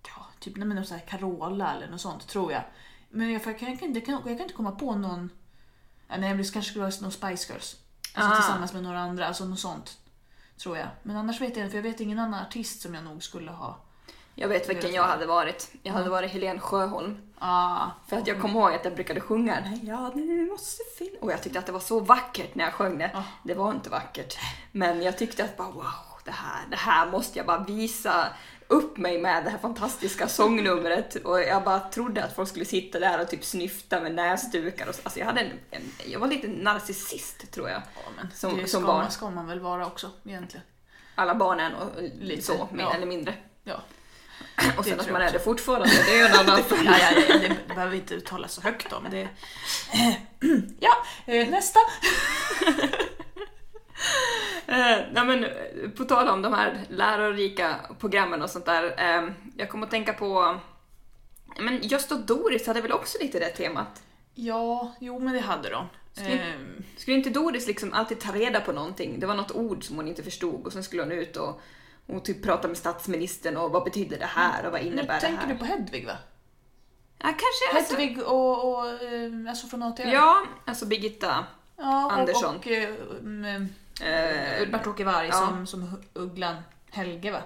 [0.07, 2.63] ja, typ nej, men så här Carola eller något sånt tror jag.
[3.09, 5.29] Men jag, jag, kan, jag, kan, jag, kan, inte komma på någon
[6.07, 7.75] Nej, det kanske skulle vara någon Spice Girls.
[8.13, 8.35] Alltså Ah.
[8.35, 9.97] tillsammans med några andra, alltså något sånt.
[10.57, 10.87] Tror jag.
[11.03, 13.51] Men annars vet jag inte, för jag vet ingen annan artist som jag nog skulle
[13.51, 13.77] ha.
[14.35, 15.71] Jag vet vilken jag hade varit.
[15.83, 17.17] Jag hade varit Helen Sjöholm.
[17.39, 20.83] Ah, För att jag kommer ihåg att jag brukade sjunga den här Ja, nu måste
[20.97, 21.19] finna...
[21.21, 23.11] Och jag tyckte att det var så vackert när jag sjöng det.
[23.13, 23.23] Ja.
[23.43, 24.37] Det var inte vackert.
[24.71, 25.83] Men jag tyckte att bara wow,
[26.25, 28.27] det här, det här måste jag bara visa
[28.67, 31.15] upp mig med det här fantastiska sångnumret.
[31.15, 34.87] Och jag bara trodde att folk skulle sitta där och typ snyfta med näsdukar.
[34.87, 35.01] Och så.
[35.03, 37.81] Alltså jag, hade en, en, jag var lite narcissist tror jag.
[37.95, 39.01] ja, men Som- det som ska, barn.
[39.01, 40.65] Man, ska man väl vara också egentligen.
[41.15, 42.93] Alla barnen och Lite, så, mer ja.
[42.93, 43.33] eller mindre.
[43.63, 43.81] Ja.
[44.77, 47.23] Och sen att man är det fortfarande, det är ju en annan ja, ja, ja,
[47.29, 49.07] ja, det behöver vi inte uttala så högt om.
[49.11, 49.27] Det...
[50.79, 51.79] ja, eh, nästa.
[54.67, 55.49] Eh, nej men, eh,
[55.97, 58.83] på tal om de här lärorika programmen och sånt där.
[58.97, 60.59] Eh, jag kommer att tänka på...
[61.59, 64.03] Men Gösta och Doris hade väl också lite det temat?
[64.35, 65.87] Ja, jo men det hade de.
[66.13, 69.19] Skulle- Ehm, Skulle inte Doris liksom alltid ta reda på någonting?
[69.19, 71.61] Det var något ord som hon inte förstod och sen skulle hon ut och,
[72.07, 75.19] och typ prata med statsministern och vad betyder det här och vad nu innebär det
[75.21, 75.53] tänker här?
[75.53, 76.17] du på Hedvig va?
[77.17, 77.77] Ja, kanske.
[77.77, 80.11] Alltså, Hedvig och, och eh, alltså från A till Ö.
[80.13, 81.45] ja, alltså Birgitta.
[81.77, 82.55] ja och, Andersson.
[82.55, 83.67] Och, eh, mm,
[84.01, 85.33] Eh, Bert-Åke Varg ja.
[85.33, 86.55] som, som Ugglan
[86.91, 87.41] Helge va?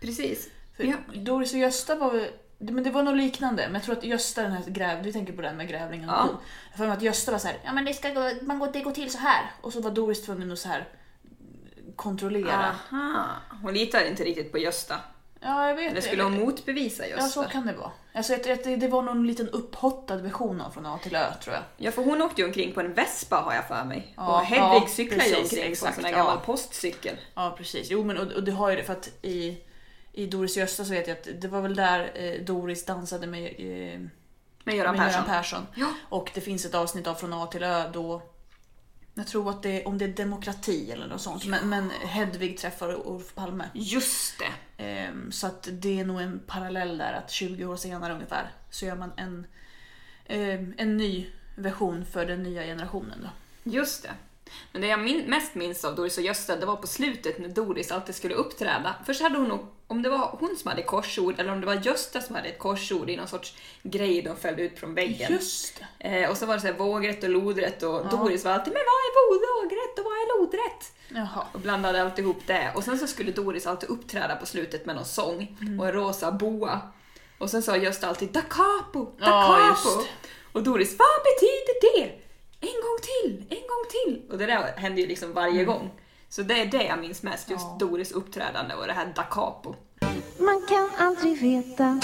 [0.00, 0.48] precis.
[0.76, 0.96] För Ja.
[1.14, 3.62] Doris och Gösta var väl, men det var nog liknande.
[3.66, 6.16] Men jag tror att Gösta, den här gräv, du tänker på den med grävlingen och
[6.16, 6.26] Ja.
[6.28, 6.34] ko.
[6.70, 8.68] Jag får mig att Gösta var så här, ja men det ska gå, man går,
[8.72, 9.50] det går till så här.
[9.60, 10.88] Och så var Doris tvungen att så här
[11.96, 12.76] kontrollera.
[12.92, 13.26] Aha.
[13.62, 14.96] Hon litar inte riktigt på Gösta.
[15.40, 17.22] Ja, jag vet Eller skulle hon motbevisa Gösta?
[17.24, 17.90] Ja, så kan det vara.
[18.12, 21.54] Alltså, jag, jag, det var någon liten upphottad version av Från A till Ö, tror
[21.54, 21.62] jag.
[21.76, 24.14] Ja, för hon åkte ju omkring på en Vespa har jag för mig.
[24.16, 26.18] Ja, och Hedvig ja, cyklar ju omkring på en exakt, sån här ja.
[26.18, 27.16] gammal postcykel.
[27.34, 27.90] Ja, precis.
[27.90, 29.58] Jo, men och, och det har ju det för att i,
[30.12, 33.44] i Doris Gösta så vet jag att det var väl där eh, Doris dansade med,
[33.44, 34.00] eh,
[34.64, 35.22] Med Göran med Persson.
[35.22, 35.66] Göran Persson.
[35.74, 35.94] Ja.
[36.08, 38.22] Och det finns ett avsnitt av Från A till Ö då
[39.14, 41.46] jag tror att det om det är demokrati eller något sånt.
[41.46, 43.64] Men, men Hedvig träffar Olof Palme.
[43.74, 44.82] Just det.
[44.84, 48.86] Ehm, så att det är nog en parallell där att 20 år senare ungefär så
[48.86, 49.46] gör man en,
[50.26, 53.18] ehm, en ny version för den nya generationen.
[53.22, 53.28] Då.
[53.70, 54.10] Just det.
[54.72, 57.48] Men det jag min- mest minns av Doris och Gösta, det var på slutet när
[57.48, 58.94] Doris alltid skulle uppträda.
[59.06, 61.74] Först hade hon nog, om det var hon som hade korsord eller om det var
[61.74, 65.32] Gösta som hade ett korsord i någon sorts grej de fällde ut från väggen.
[65.32, 65.80] Just.
[65.98, 68.82] Eh, och så var det så här vågrätt och lodrätt och Doris var alltid “men
[68.82, 71.46] vad är vågrätt och vad är lodrätt?” Jaha.
[71.52, 72.72] och blandade alltid ihop det.
[72.74, 75.80] Och sen så skulle Doris alltid uppträda på slutet med någon sång Mm.
[75.80, 76.80] och en rosa boa.
[77.38, 79.68] Och sen sa Gösta alltid da capo, da Ja, capo.
[79.90, 80.08] just.
[80.52, 82.12] Och Doris, vad betyder det?
[82.60, 84.30] En gång till, en gång till.
[84.30, 85.90] Och det där hände ju liksom varje gång.
[86.28, 87.76] Så det är det jag minns mest, just Mm.
[87.80, 87.86] Ja.
[87.86, 89.74] Doris uppträdande och det här da capo.
[90.38, 92.00] Man kan aldrig veta.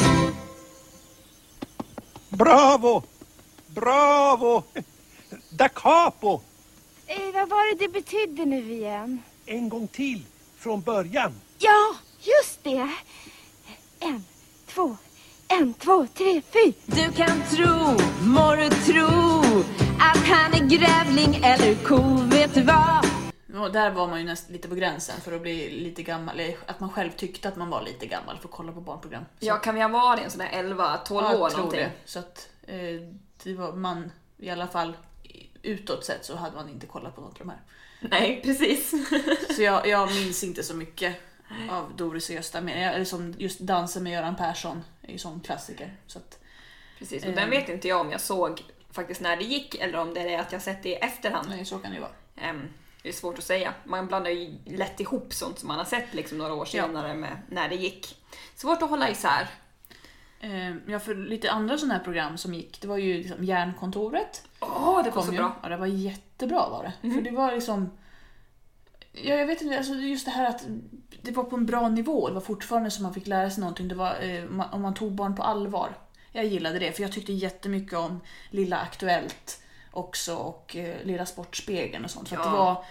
[2.28, 3.02] Bravo!
[3.66, 4.62] Bravo!
[5.50, 6.40] Da capo!
[7.06, 9.22] Eh, vad var det det betydde nu igen?
[9.46, 10.26] En gång till,
[10.58, 11.32] från början.
[11.58, 12.90] Ja, just det.
[14.00, 14.24] En,
[14.66, 14.96] två,
[15.48, 16.72] en, två, tre, fyra.
[16.86, 19.06] Du kan tro, må du tro
[20.00, 21.96] att han är grävling eller ko,
[22.30, 23.06] vet du vad?
[23.60, 26.40] Och där var man ju nästan lite på gränsen för att bli lite gammal.
[26.40, 29.24] eller Att man själv tyckte att man var lite gammal för att kolla på barnprogram.
[29.40, 31.80] Så, Ja, kan vi ha varit en sån där 11-12 ja, år jag tror någonting?
[31.80, 31.90] det.
[32.04, 32.76] Så att eh,
[33.44, 34.96] det var man, i alla fall
[35.62, 37.60] utåt sett så hade man inte kollat på något av de här.
[38.00, 38.90] Nej, precis.
[39.56, 41.16] Så jag, jag minns inte så mycket
[41.70, 42.60] av Doris och Gösta.
[42.60, 45.96] Men, eller som just Dansen med Göran Persson är ju sån klassiker.
[46.06, 46.38] Så att,
[46.98, 50.14] Precis, och den vet inte jag om jag såg faktiskt när det gick eller om
[50.14, 51.48] det är att jag sett det i efterhand.
[51.48, 52.12] nej, så kan det ju vara.
[52.36, 52.68] Ehm,
[53.02, 53.74] det är svårt att säga.
[53.84, 56.84] Man blandar ju lätt ihop sånt som man har sett liksom några år Ja.
[56.86, 58.16] senare med när det gick.
[58.54, 59.48] Svårt att hålla isär.
[60.40, 64.42] Eh, ja, för lite andra sådana här program som gick, det var ju liksom Järnkontoret.
[64.60, 65.38] Åh, det var så ju.
[65.38, 65.56] bra.
[65.62, 67.10] Ja, det var jättebra var det.
[67.14, 67.90] För det var liksom...
[69.22, 70.64] Ja, jag vet inte, alltså just det här att
[71.22, 72.28] det var på en bra nivå.
[72.28, 73.88] Det var fortfarande som man fick lära sig någonting.
[73.88, 75.98] Det var eh, om man tog barn på allvar.
[76.32, 82.04] Jag gillade det, för jag tyckte jättemycket om Lilla Aktuellt också och eh, Lilla Sportspegeln
[82.04, 82.28] och sånt.
[82.28, 82.44] För Ja.
[82.44, 82.84] det, var,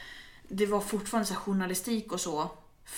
[0.48, 2.50] det var fortfarande så journalistik och så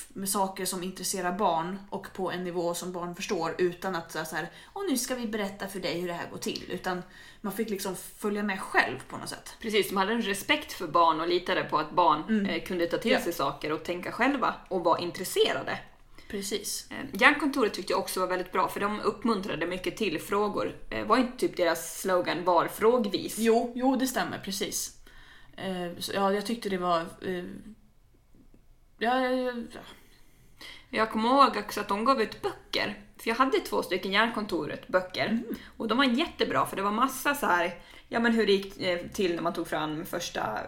[0.07, 4.35] med saker som intresserar barn och på en nivå som barn förstår utan att så
[4.35, 6.63] här, Åh, nu ska vi berätta för dig hur det här går till.
[6.69, 7.03] Utan
[7.41, 9.55] man fick liksom följa med själv på något sätt.
[9.61, 12.97] Precis, de hade en respekt för barn och litade på att barn eh, kunde ta
[12.97, 13.21] till Ja.
[13.21, 15.79] sig saker och tänka själva och vara intresserade.
[16.29, 16.87] Precis.
[16.91, 20.75] Eh, Järnkontoret tyckte jag också var väldigt bra för de uppmuntrade mycket till frågor.
[20.89, 23.35] Eh, var inte typ deras slogan var frågvis?
[23.37, 24.93] Jo, jo det stämmer precis.
[26.13, 27.05] Ja, jag tyckte det var...
[28.97, 29.79] Ja, ja, ja, ja.
[30.89, 32.99] Jag kommer ihåg också att de gav ut böcker.
[33.17, 35.39] För jag hade två stycken Järnkontoret böcker.
[35.77, 37.75] Och de var jättebra för det var massa så här,
[38.07, 40.59] ja men hur det gick eh, till när man tog fram första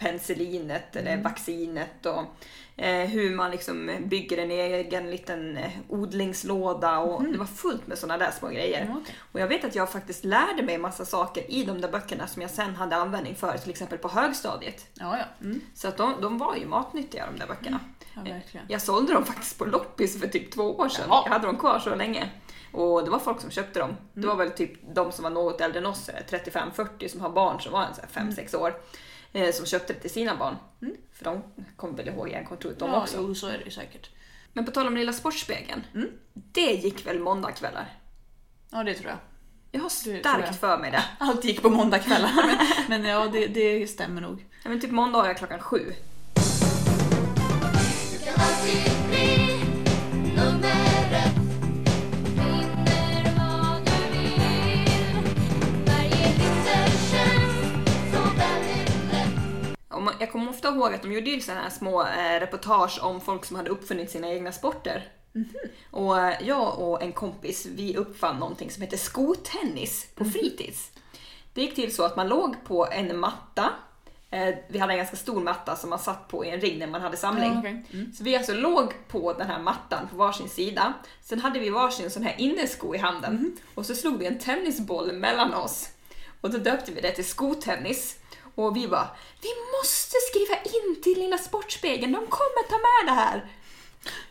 [0.00, 2.24] penicillinet eller vaccinet och
[2.84, 7.98] eh, hur man liksom bygger en egen liten eh, odlingslåda och det var fullt med
[7.98, 8.86] sådana där små grejer.
[8.90, 9.14] Ja, okej.
[9.32, 12.42] Och jag vet att jag faktiskt lärde mig massa saker i de där böckerna som
[12.42, 14.86] jag sen hade användning för, till exempel på högstadiet.
[14.94, 15.24] ja, ja.
[15.46, 15.60] Mm.
[15.74, 17.80] Så att de, de var ju matnyttiga de där böckerna.
[18.14, 18.66] ja verkligen.
[18.68, 21.04] Jag sålde dem faktiskt på loppis för typ två år sedan.
[21.08, 21.22] Jaha.
[21.24, 22.30] Jag hade dem kvar så länge.
[22.72, 23.96] Och det var folk som köpte dem.
[24.12, 24.28] Det Mm.
[24.28, 27.60] var väl typ de som var något äldre än oss, eh, 35-40, som har barn
[27.60, 28.62] som var en 5-6 Mm.
[28.64, 28.74] år.
[29.32, 30.56] Eh, som köpte det till sina barn.
[31.12, 31.42] För de
[31.76, 33.16] kommer väl ihåg järnkontoret de ja, också.
[33.16, 34.10] Jo, så är det ju säkert.
[34.52, 35.82] Men på tal om Lilla Sportspegeln.
[35.94, 36.08] Mm.
[36.32, 37.98] Det gick väl måndagkvällar?
[38.70, 39.18] Ja, det tror jag.
[39.72, 41.04] Jag har starkt för mig det.
[41.18, 42.32] Allt gick på måndagkvällar.
[42.88, 44.46] men, men ja, det, det stämmer nog.
[44.62, 45.92] Ja, men typ måndagar klockan sju.
[60.08, 63.20] Och Jag kommer ofta ihåg att de gjorde ju sådana här små eh, reportage om
[63.20, 65.08] folk som hade uppfunnit sina egna sporter.
[65.90, 70.90] Och eh, jag och en kompis, vi uppfann någonting som heter skotennis på fritids.
[71.54, 73.70] Det gick till så att man låg på en matta.
[74.30, 76.86] Eh, vi hade en ganska stor matta som man satt på i en ring när
[76.86, 77.52] man hade samling.
[77.52, 77.86] Ja, okej.
[77.92, 78.12] Mm.
[78.12, 80.92] Så vi alltså låg på den här mattan på varsin sida.
[81.22, 83.34] Sen hade vi varsin sån här innesko i handen.
[83.34, 83.56] Mhm.
[83.74, 85.88] Och så slog vi en tennisboll mellan oss.
[86.40, 88.19] Och då döpte vi det till skotennis.
[88.54, 89.08] Och vi bara,
[89.42, 93.46] vi måste skriva in till Lilla Sportspegeln, de kommer ta med det här.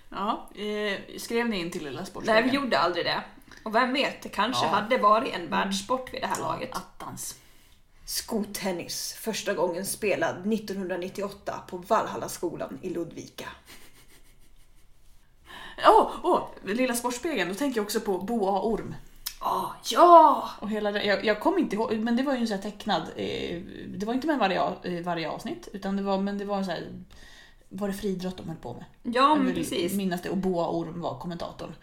[0.10, 2.50] Ja, eh, skrev ni in till Lilla Nej, Sportspegeln?
[2.50, 3.24] vi gjorde aldrig det.
[3.64, 4.70] Och vem vet, det kanske Ja.
[4.72, 6.76] hade varit en världssport vid det här laget.
[6.76, 7.36] Attans.
[8.06, 13.50] Skotennis, första gången spelad 1998 på Valhallaskolan i Ludvika.
[15.88, 18.96] Åh, åh, Lilla Sportspegeln, då tänker jag också på Boa och Orm.
[19.40, 20.50] Ah, ja!
[20.60, 22.64] Och hela det, jag, jag kommer inte ihåg, men det var ju en sån här
[22.64, 26.46] tecknad, eh, det var inte med varje, eh, varje avsnitt, utan det var, men det
[26.46, 26.88] var så här,
[27.70, 29.16] var det friidrott de höll på med?
[29.16, 29.94] Ja, men precis.
[29.94, 31.76] minnas det, och Boa Orm var kommentatorn.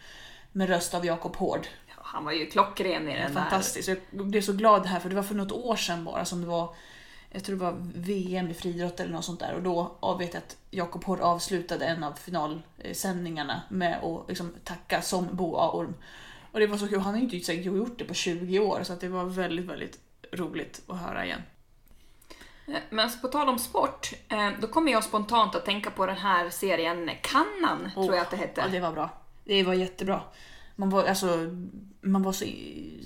[0.52, 1.66] Med röst av Jakob Hård.
[1.88, 3.40] Han var ju klockren i den där.
[3.40, 3.88] Fantastiskt.
[3.88, 6.46] Jag blev så glad här för det var för något år sedan bara som det
[6.46, 6.74] var
[7.30, 10.34] jag tror det var VM i friidrott eller något sånt där och då ja, vet
[10.34, 15.94] jag att Jakob Hård avslutade en av finalsändningarna med att liksom tacka som Boa Orm.
[16.56, 18.92] Och det var så kul, han har ju inte gjort det på 20 år så
[18.92, 19.98] att det var väldigt, väldigt
[20.32, 21.42] roligt att höra igen.
[22.68, 26.06] Eh, Men alltså, på tal om sport, eh, då kommer jag spontant att tänka på
[26.06, 28.60] den här serien Kannan, tror jag att det hette.
[28.60, 29.10] Ja, det var bra.
[29.44, 30.20] Det var jättebra.
[30.76, 31.26] Man var, alltså,
[32.00, 32.44] man var så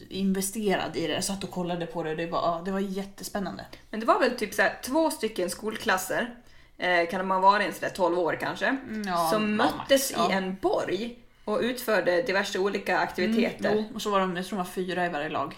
[0.09, 3.67] investerad i det, jag satt och kollade på det det var, det var jättespännande.
[3.91, 6.35] Men det var väl typ så här, två stycken skolklasser,
[6.79, 10.15] eh, kan de ha varit en sådär 12 år kanske, ja, som ja, möttes max,
[10.17, 10.31] ja.
[10.31, 11.19] i en borg
[11.51, 13.73] och utförde diverse olika aktiviteter.
[13.73, 15.57] Mm, jo, och så var de, jag tror de var fyra i varje lag.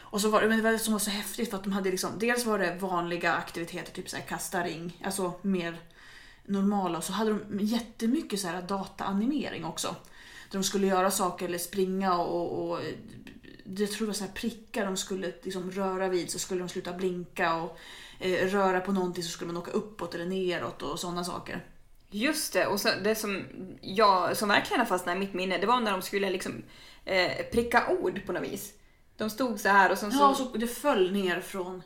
[0.00, 1.72] Och så var det, men det var det som var så häftigt för att de
[1.72, 5.80] hade liksom, dels var det vanliga aktiviteter, typ så här kasta ring, alltså mer
[6.44, 6.98] normala.
[6.98, 9.96] Och så hade de jättemycket så här dataanimering också.
[10.50, 12.80] Där de skulle göra saker eller springa och, och
[13.64, 16.68] det tror jag var så här prickar de skulle liksom röra vid så skulle de
[16.68, 17.78] sluta blinka och
[18.18, 21.64] eh, röra på någonting så skulle man åka uppåt eller neråt och sådana saker.
[22.14, 23.44] Just det, och så, det som,
[23.80, 26.62] jag, som verkligen har fastnat i mitt minne, det var när de skulle liksom
[27.04, 28.72] eh, pricka ord på något vis.
[29.16, 30.18] De stod så här och sen så...
[30.18, 31.82] Ja, och så det föll ner från,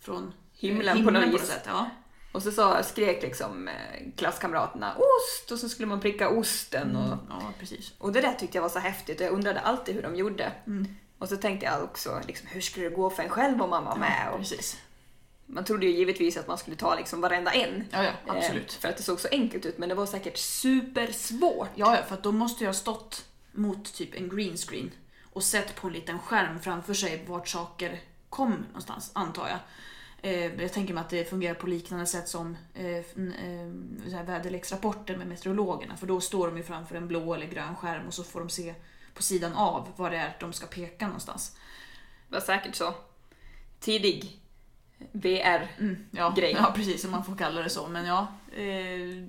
[0.00, 1.46] från Himlen på något vis.
[1.46, 1.62] sätt.
[1.66, 1.90] Ja.
[2.32, 3.74] Och så sa, skrek liksom eh,
[4.16, 6.96] klasskamraterna ost och så skulle man pricka osten.
[6.96, 7.92] Och, Ja, precis.
[7.98, 10.52] och det där tyckte jag var så häftigt och jag undrade alltid hur de gjorde.
[11.18, 13.84] Och så tänkte jag också, liksom, hur skulle det gå för en själv om man
[13.84, 14.28] var med?
[14.32, 14.76] Och Precis.
[15.46, 17.84] Man trodde ju givetvis att man skulle ta liksom varenda en.
[17.90, 18.72] Ja, ja, Eh, absolut.
[18.72, 21.68] för att det såg så enkelt ut, men det var säkert supersvårt.
[21.74, 24.90] Ja, ja, för att då måste jag ha stått mot typ en green screen
[25.32, 29.58] och sett på en liten skärm framför sig vart saker kom någonstans, antar jag.
[30.22, 33.02] Eh, jag tänker mig att det fungerar på liknande sätt som eh,
[34.24, 35.96] väderleksrapporter med meteorologerna.
[35.96, 38.50] För då står de ju framför en blå eller grön skärm och så får de
[38.50, 38.74] se
[39.14, 41.56] på sidan av var det är de ska peka någonstans.
[42.28, 42.94] Det var säkert så.
[43.80, 44.40] Tidig
[45.12, 45.68] VR.
[46.10, 46.56] Ja, Grej.
[46.58, 47.88] ja precis, om man får kalla det så.
[47.88, 48.26] Men ja,
[48.56, 49.24] eh,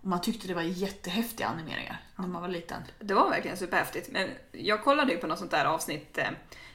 [0.00, 2.82] man tyckte det var jättehäftiga animeringar när man var liten.
[3.00, 4.12] Det var verkligen superhäftigt.
[4.12, 6.28] Men jag kollade ju på något sånt där avsnitt, eh,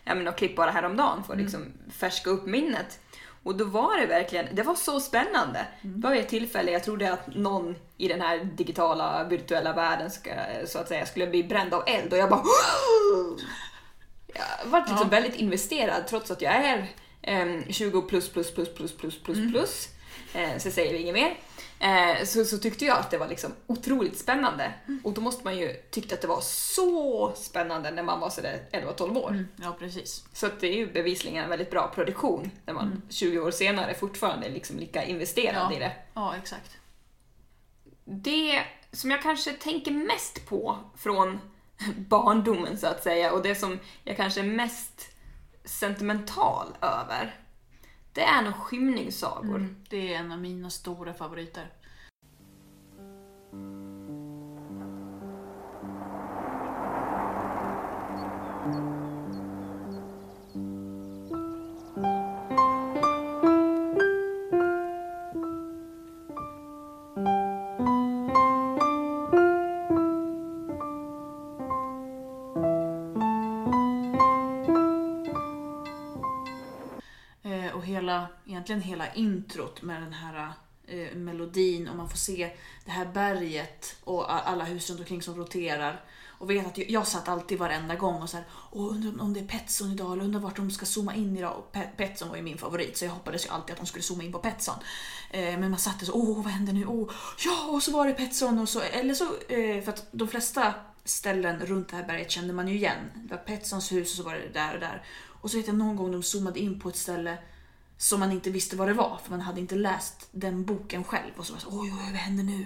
[0.04, 3.00] ja men något klipp bara häromdagen för att liksom färska upp minnet.
[3.44, 5.68] Och då var det verkligen, det var så spännande.
[5.82, 10.32] Det var ett tillfälle jag trodde att någon i den här digitala virtuella världen ska,
[10.66, 12.42] så att säga, skulle bli bränd av eld och jag bara
[14.34, 16.88] Jag var liksom väldigt investerad trots att jag är
[17.70, 19.90] 20 plus plus plus plus plus plus plus.
[20.34, 21.38] Eh, så säger vi inget mer.
[21.80, 24.74] Eh, så, så tyckte jag att det var liksom otroligt spännande.
[25.04, 28.60] Och då måste man ju tycka att det var så spännande när man var sådär
[28.72, 29.46] 11-12 år.
[29.56, 30.24] Ja, precis.
[30.34, 33.94] Så att det är ju bevisligen en väldigt bra produktion när man 20 år senare
[33.94, 35.76] fortfarande är liksom lika investerad Ja.
[35.76, 35.92] i det.
[36.14, 36.72] Ja, exakt.
[38.06, 41.40] Det som jag kanske tänker mest på från
[41.98, 45.10] barndomen så att säga och det som jag kanske mest
[45.68, 47.36] sentimental över
[48.18, 49.56] det är nog skymningssagor.
[49.56, 49.76] Mm.
[49.90, 51.72] Det är en av mina stora favoriter.
[58.66, 58.97] Eh,
[78.70, 80.54] egentligen hela introt med den här
[80.88, 82.54] eh, melodin och man får se
[82.86, 86.04] det här berget och alla hus runt omkring som roterar.
[86.40, 89.34] Och vet att jag, jag satt alltid varenda gång och så här, Åh, undrar om
[89.34, 91.58] det är Petson idag, eller undrar vart de ska zooma in idag.
[91.58, 94.04] Och Pe- Petson var ju min favorit så jag hoppades ju alltid att de skulle
[94.04, 94.76] zooma in på Petson.
[95.32, 96.86] Eh, men man satt och så, åh vad händer nu?
[96.86, 97.10] Åh,
[97.46, 100.74] ja, och så var det Petson och så, eller så, eh, för att de flesta
[101.04, 103.12] ställen runt det här berget kände man ju igen.
[103.16, 105.04] Det var Petsons hus och så var det där och där.
[105.42, 107.38] Och så vet jag någon gång de zoomade in på ett ställe
[107.98, 111.32] som man inte visste vad det var för man hade inte läst den boken själv.
[111.38, 112.66] Och så var det så, oj, oj, vad händer nu?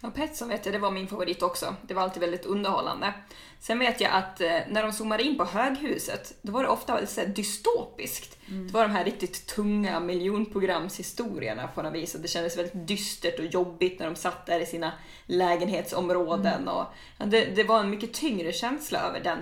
[0.00, 1.76] Ja, Petson vet jag, det var min favorit också.
[1.82, 3.14] Det var alltid väldigt underhållande.
[3.60, 6.94] Sen vet jag att eh, när de zoomade in på höghuset, då var det ofta
[6.94, 8.38] väldigt så här, dystopiskt.
[8.46, 12.14] Det var de här riktigt tunga miljonprogramshistorierna på något vis.
[12.14, 14.92] Och det kändes väldigt dystert och jobbigt när de satt där i sina
[15.26, 16.68] lägenhetsområden.
[16.68, 16.86] Och,
[17.18, 19.38] ja, det, det var en mycket tyngre känsla över den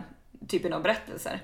[0.49, 1.41] typen av berättelser.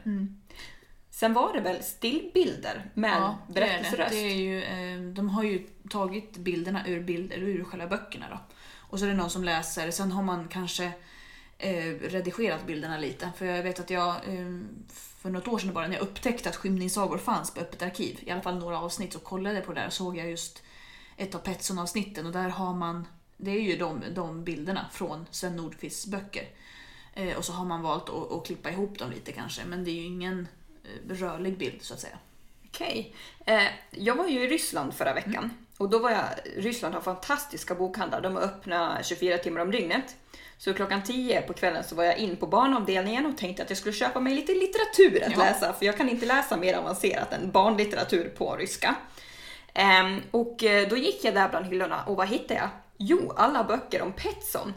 [1.23, 3.53] Sen var det väl stillbilder med det är det.
[3.53, 4.11] berättelseröst?
[4.11, 8.27] det är ju, eh, de har ju tagit bilderna ur, bilder, ur själva böckerna.
[8.31, 8.39] Då.
[8.77, 9.91] Och så är det någon som läser.
[9.91, 10.93] Sen har man kanske
[11.59, 13.33] eh, redigerat bilderna lite.
[13.37, 14.61] För jag vet att jag eh,
[14.95, 18.31] för något år sedan bara när jag upptäckte att skymningssagor fanns på Öppet arkiv, i
[18.31, 20.63] alla fall några avsnitt, så kollade jag på det där och såg jag just
[21.17, 23.07] ett av Petson-avsnitten och där har man,
[23.37, 26.49] det är ju de, de bilderna från Sven Nordqvists böcker.
[27.15, 29.91] Eh, och så har man valt att, att klippa ihop dem lite kanske, men det
[29.91, 30.49] är ju ingen
[31.11, 32.19] rörlig bild så att säga.
[32.69, 33.15] Okej.
[33.47, 35.51] Eh, jag var ju i Ryssland förra veckan.
[35.79, 36.25] Och då var jag,
[36.57, 38.21] Ryssland har fantastiska bokhandlar.
[38.21, 40.17] De är öppna 24 timmar om dygnet.
[40.59, 43.79] Så klockan 10 på kvällen så var jag in på barnavdelningen och tänkte att jag
[43.79, 45.39] skulle köpa mig lite litteratur att Ja.
[45.39, 45.73] läsa.
[45.73, 48.95] För jag kan inte läsa mer avancerat än barnlitteratur på ryska.
[49.75, 52.69] Ehm, och eh, då gick jag där bland hyllorna och vad hittade jag?
[52.97, 54.75] Jo, alla böcker om Petson.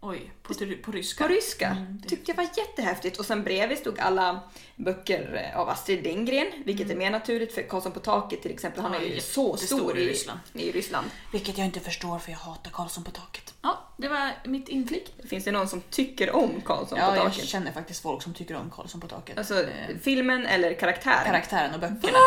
[0.00, 1.24] Oj, på, på ryska?
[1.24, 1.66] På ryska.
[1.68, 3.18] Mm, det- Tyckte jag var jättehäftigt.
[3.18, 4.40] Och sen bredvid stod alla
[4.76, 8.82] böcker av Astrid Lindgren, vilket är mer naturligt för Karlsson på taket till exempel.
[8.82, 9.04] Han Mm.
[9.06, 10.40] Ja, är ju så stor i Ryssland.
[10.52, 11.10] I Ryssland.
[11.32, 13.54] Vilket jag inte förstår för jag hatar Karlsson på taket.
[13.62, 15.14] Ja, det var mitt inflick.
[15.28, 17.44] Finns det någon som tycker om Karlsson Ja, på jag taket?
[17.48, 19.38] känner faktiskt folk som tycker om Karlsson på taket.
[19.38, 21.24] Alltså Eh, filmen eller karaktären?
[21.24, 22.18] karaktären och böckerna.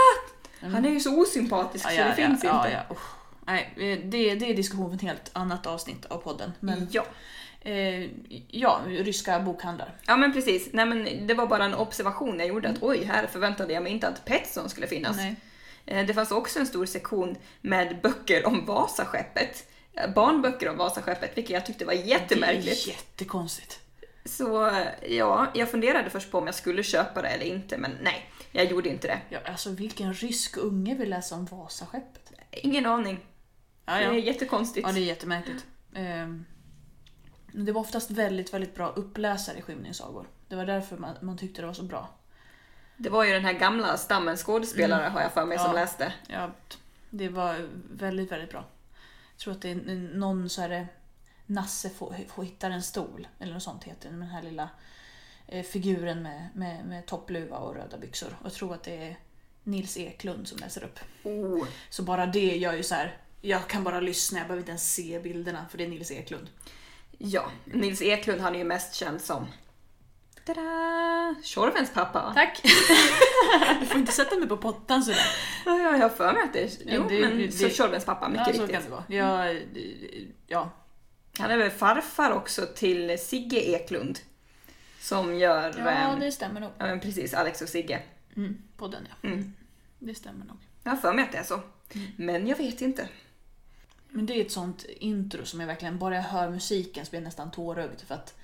[0.61, 2.83] Han är ju så osympatisk så det finns ja, inte.
[2.89, 2.95] Ja.
[3.45, 6.51] Nej, eh, det, det är diskussion för ett helt annat avsnitt av podden.
[6.59, 7.05] Men ja.
[7.61, 8.09] Eh,
[8.47, 9.95] ja, ryska bokhandlar.
[10.07, 13.27] Ja men precis, Nej, men det var bara en observation jag gjorde att oj, här
[13.27, 15.17] förväntade jag mig inte att Petson skulle finnas.
[15.17, 15.35] Nej.
[15.85, 19.67] Eh, Det fanns också en stor sektion med böcker om Vasaskeppet.
[19.93, 22.85] Eh, Barnböcker om Vasaskeppet, vilket jag tyckte var jättemärkligt.
[22.85, 23.79] Det är jättekonstigt.
[24.25, 27.91] Så eh, ja, jag funderade först på om jag skulle köpa det eller inte, men
[28.01, 29.19] nej, jag gjorde inte det.
[29.29, 32.31] Ja, alltså vilken rysk unge vill läsa om Vasaskeppet?
[32.51, 33.19] Ingen aning.
[33.85, 34.17] Ja, Det är ja.
[34.19, 34.87] jättekonstigt.
[34.87, 35.65] ja, det är jättemärkligt.
[35.91, 36.45] Men
[37.51, 40.27] det var oftast väldigt, väldigt bra uppläsare i skymningssagor.
[40.47, 42.09] Det var därför man, man tyckte det var så bra.
[42.97, 45.73] Det var ju den här gamla stammen skådespelare har jag för mig som Ja.
[45.73, 46.13] läste.
[46.27, 46.51] Ja,
[47.09, 48.65] det var väldigt, väldigt bra.
[49.31, 50.87] Jag tror att det är någon så här
[51.45, 54.69] Nasse får, får hittar en stol, eller något sånt heter den, med den här lilla
[55.47, 58.35] eh, figuren med, med, med toppluva och röda byxor.
[58.39, 59.17] Och jag tror att det är
[59.63, 60.99] Nils Eklund som läser upp.
[61.23, 61.67] Oh.
[61.89, 63.17] Så bara det gör ju så här.
[63.41, 66.49] jag kan bara lyssna, jag behöver inte ens se bilderna för det är Nils Eklund.
[67.23, 69.47] Ja, Nils Eklund han är ju mest känd som
[70.45, 71.35] Tada!
[71.43, 72.31] Tjorvens pappa.
[72.35, 72.61] Tack!
[73.79, 75.25] du får inte sätta mig på pottan sådär.
[75.65, 76.69] Ja, jag har för mig att det är...
[76.85, 78.71] Jo, det- men det- så Tjorvens pappa, mycket Ja, så riktigt.
[78.75, 79.03] kan det vara.
[79.07, 79.61] Jag,
[80.47, 80.69] ja,
[81.39, 84.19] Han är väl farfar också till Sigge Eklund.
[84.99, 85.73] Som gör...
[85.77, 86.69] ja, det stämmer nog.
[86.77, 88.01] ja, men precis, Alex och Sigge.
[88.35, 89.29] Mm, podden ja.
[89.29, 89.53] Mm.
[89.99, 90.57] Det stämmer nog.
[90.83, 91.59] Jag har för mig att det är så.
[91.95, 92.07] Mm.
[92.17, 93.07] Men jag vet inte.
[94.11, 97.19] Men det är ett sånt intro som jag verkligen, bara jag hör musiken så blir
[97.19, 98.35] jag nästan tårögd för att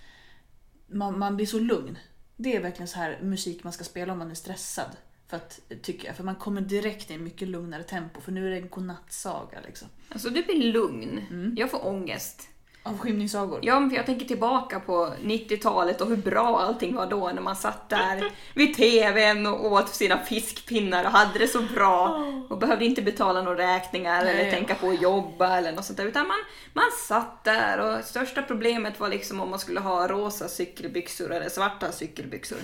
[0.88, 1.98] man, man blir så lugn.
[2.36, 4.90] Det är verkligen så här musik man ska spela om man är stressad.
[5.28, 6.16] För att, tycker jag.
[6.16, 9.62] För man kommer direkt i en mycket lugnare tempo för nu är det en godnattsaga
[9.66, 9.88] liksom.
[10.10, 11.20] Alltså du blir lugn.
[11.30, 11.56] Mm.
[11.58, 12.50] Jag får ångest.
[12.88, 13.60] Av skymningssagor.
[13.64, 17.56] Ja, men jag tänker tillbaka på 90-talet och hur bra allting var då när man
[17.56, 22.86] satt där vid TVn och åt sina fiskpinnar och hade det så bra och behövde
[22.86, 24.52] inte betala några räkningar eller Nej.
[24.52, 26.38] tänka på att jobba eller något sånt där utan man,
[26.74, 31.50] man satt där och största problemet var liksom om man skulle ha rosa cykelbyxor eller
[31.50, 32.58] svarta cykelbyxor.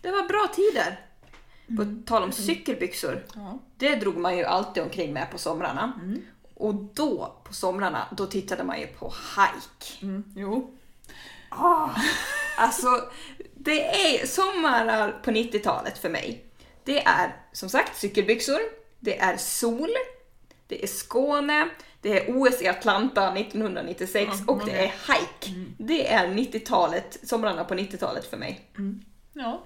[0.00, 1.00] Det var bra tider.
[1.76, 3.58] På tal om cykelbyxor, Ja.
[3.76, 5.92] det drog man ju alltid omkring med på somrarna.
[6.62, 10.04] Och då, på somrarna, då tittade man ju på hike.
[10.04, 10.78] Mm, jo.
[11.48, 11.90] Ah,
[12.56, 12.88] alltså,
[13.54, 16.44] det är sommar på 90-talet för mig.
[16.84, 18.60] Det är som sagt cykelbyxor,
[19.00, 19.90] det är sol,
[20.66, 21.68] det är Skåne,
[22.00, 25.66] det är OS i Atlanta 1996 Ja, och det är hike.
[25.78, 28.70] Det är 90-talet, somrarna på 90-talet för mig.
[29.32, 29.62] Ja.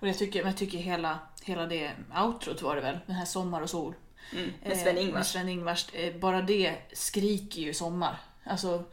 [0.00, 1.90] Och jag tycker, jag tycker hela, hela det
[2.24, 3.94] outrot var det väl, den här Sommar och sol.
[4.32, 5.14] Mm, med Eh, Sven-Ingvars.
[5.14, 5.86] Med Sven-Ingvars.
[5.94, 8.20] Eh, bara det skriker ju sommar.
[8.44, 8.84] Alltså,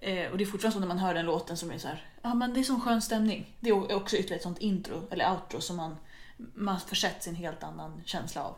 [0.00, 2.06] eh, och det är fortfarande så när man hör den låten som är så här,
[2.22, 3.56] ja men det är sån skön stämning.
[3.60, 5.96] Det är också ytterligare ett sånt intro, eller outro, som man,
[6.54, 8.54] man försätts i en helt annan känsla av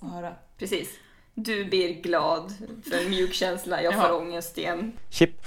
[0.00, 0.34] att höra.
[0.58, 0.88] Precis.
[1.34, 2.54] Du blir glad
[2.90, 4.02] för en mjuk känsla, jag Ja.
[4.02, 4.92] får ångest igen.
[5.10, 5.46] Chip.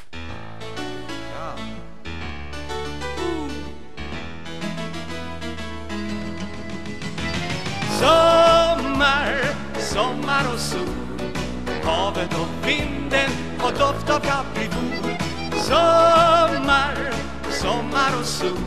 [8.04, 9.56] Sommar,
[9.94, 10.88] sommar och sol
[11.84, 15.18] Havet och vinden och doft av kaprifol
[15.52, 17.14] Sommar,
[17.52, 18.58] sommar och sol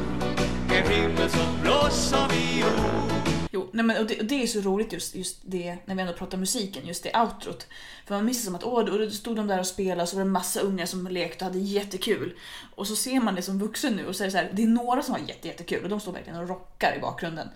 [0.73, 3.07] En himmel som blå som viol
[3.51, 6.01] Jo, nej men, och det, och det är så roligt just, just det, när vi
[6.01, 7.67] ändå pratar musiken, just det outrot.
[8.07, 10.25] För man missar som att åh, då, stod de där och spelade och så var
[10.25, 12.37] det en massa ungar som lekte och hade jättekul.
[12.75, 14.63] Och så ser man det som vuxen nu och så är det så här, det
[14.63, 17.49] är några som har jätte, jättekul och de står verkligen och rockar i bakgrunden.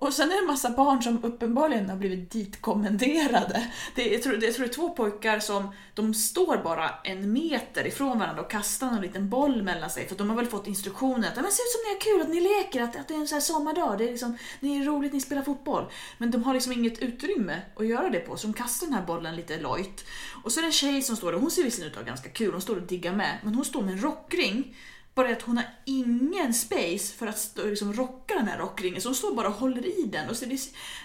[0.00, 3.72] Och sen är det en massa barn som uppenbarligen har blivit ditkommenderade.
[3.94, 6.90] Det är, jag, tror, det, jag tror det är två pojkar som de står bara
[7.04, 10.08] en meter ifrån varandra och kastar en liten boll mellan sig.
[10.08, 12.28] För de har väl fått instruktioner att men se ut som ni har kul, att
[12.28, 13.98] ni leker, att, att det är en sån här sommardag.
[13.98, 15.84] Det är, liksom, det är roligt, ni spelar fotboll.
[16.18, 19.06] Men de har liksom inget utrymme att göra det på så de kastar den här
[19.06, 20.04] bollen lite lojt.
[20.44, 22.08] Och så är det en tjej som står där, hon ser visserligen ut att ha
[22.08, 23.38] ganska kul, hon står och diggar med.
[23.42, 24.74] Men hon står med en rockring
[25.18, 29.08] bara att hon har ingen space för att stå, liksom, rocka den här rockringen, så
[29.08, 30.28] hon står bara och håller i den.
[30.28, 30.60] Och så det,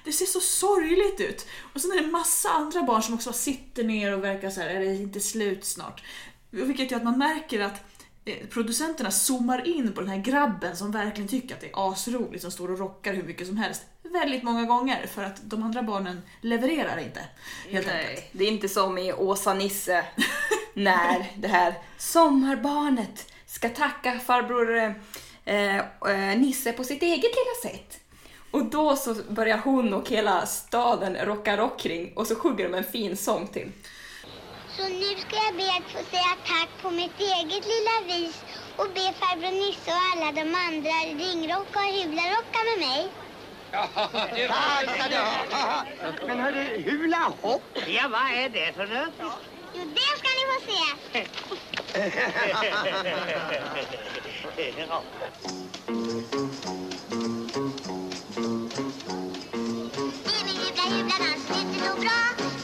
[0.05, 1.47] det ser så sorgligt ut.
[1.73, 4.69] Och sen är det massa andra barn som också sitter ner och verkar så här,
[4.69, 6.03] är det inte slut snart?
[6.49, 7.81] Vilket gör att man märker att
[8.25, 12.41] eh, producenterna zoomar in på den här grabben som verkligen tycker att det är asroligt,
[12.41, 13.81] som står och rockar hur mycket som helst.
[14.03, 17.19] Väldigt många gånger, för att de andra barnen levererar inte.
[17.69, 18.07] Helt enkelt.
[18.07, 20.05] Nej, det är inte som i Åsa-Nisse
[20.73, 23.32] när det här sommarbarnet
[23.63, 24.75] ska tacka farbror
[25.45, 27.99] eh, eh, Nisse på sitt eget lilla sätt.
[28.51, 32.83] Och då så börjar hon och hela staden rocka rockring och så sjunger de en
[32.83, 33.71] fin sång till.
[34.77, 38.43] Så nu ska jag be att få säga tack på mitt eget lilla vis
[38.77, 43.09] och be farbror Nisse och alla de andra ringrocka och hula-rocka med mig.
[46.27, 49.62] Men hörru, hula hopp, ja vad är det för något?
[49.75, 50.79] Jo, det ska ni få se.
[60.39, 62.19] Emil hula hula dansen är inte så bra.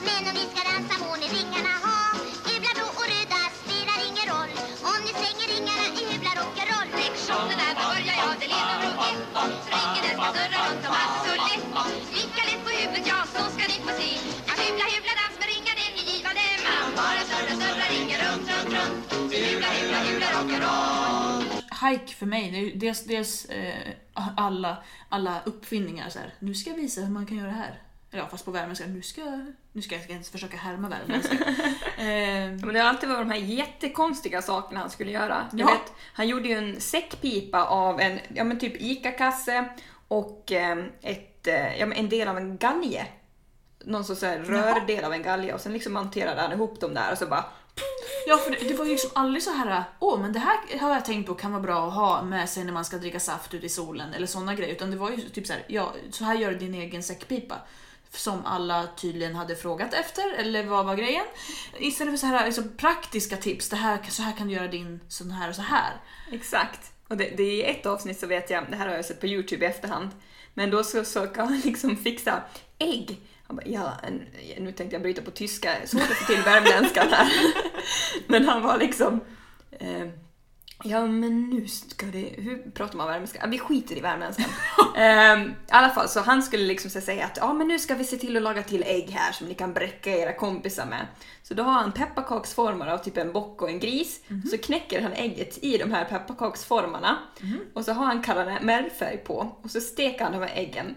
[0.08, 2.00] Men om vi ska dansa må ni ringarna ha.
[2.48, 4.52] Hula blå och röda spelar ingen roll.
[4.92, 9.22] Om ni slänger ringarna i hula rock'n'roll Lektionerna, är, börjar jag, det leder från ett
[9.64, 11.66] Så ringen den ska snurra runt om allt så lätt
[12.18, 14.10] Lika lätt på huvudet, ja, så ska ni få se.
[14.52, 15.39] Att jubla, jubla, dans
[17.00, 17.20] bara
[21.90, 23.74] Hike för mig, det är dels, dels eh,
[24.14, 26.34] alla, alla uppfinningar så här.
[26.40, 27.82] Nu ska jag visa hur man kan göra det här.
[28.12, 28.88] Ja, fast på värmländska.
[28.88, 29.22] Nu ska,
[29.72, 31.36] nu ska jag ens försöka härma värmländska.
[31.98, 32.66] eh.
[32.66, 35.48] Men det har alltid varit de här jättekonstiga sakerna han skulle göra.
[35.54, 35.66] Ja.
[35.66, 39.70] Vet, han gjorde ju en säckpipa av en ja, men typ ICA-kasse
[40.08, 41.48] och ehm, eh, ett,
[41.80, 43.08] ja, en del av en galge.
[43.90, 47.12] Någon så här rördel av en galge och sen liksom monterade han ihop dem där
[47.12, 47.46] och så bara
[48.28, 50.94] Ja, för det, det var ju liksom aldrig så här, åh men det här har
[50.94, 53.54] jag tänkt på kan vara bra att ha med sig när man ska dricka saft
[53.54, 54.74] ute i solen eller sådana grejer.
[54.74, 57.56] Utan det var ju typ så här, ja, så här gör du din egen säckpipa.
[58.12, 61.26] Som alla tydligen hade frågat efter, eller vad var grejen?
[61.80, 65.00] Istället för så här liksom, praktiska tips, det här, så här kan du göra din
[65.08, 65.94] sån här och så här.
[66.32, 66.92] Exakt.
[67.08, 69.28] Och det, det är ett avsnitt så vet jag, det här har jag sett på
[69.28, 70.10] Youtube i efterhand,
[70.54, 72.44] men då så, så kan han liksom fixa
[72.80, 73.22] ägg.
[73.50, 73.94] Han bara, ja,
[74.60, 77.32] nu tänkte jag bryta på tyska, svårt att få till värmländskan här.
[78.28, 79.20] men han var liksom,
[79.72, 80.08] eh,
[80.84, 83.48] ja men nu ska det, hur pratar man värmländska?
[83.48, 84.46] Vi skiter i värmländskan.
[84.96, 88.04] eh, I alla fall, så han skulle liksom säga att ja men nu ska vi
[88.04, 91.08] se till att laga till ägg här som ni kan bräcka era kompisar med.
[91.44, 94.22] Så då har han pepparkaksformar av typ en bock och en gris.
[94.52, 97.18] Så knäcker han ägget i de här pepparkaksformarna.
[97.74, 99.56] Och så har han karamellfärg på.
[99.62, 100.96] Och så steker han de här äggen.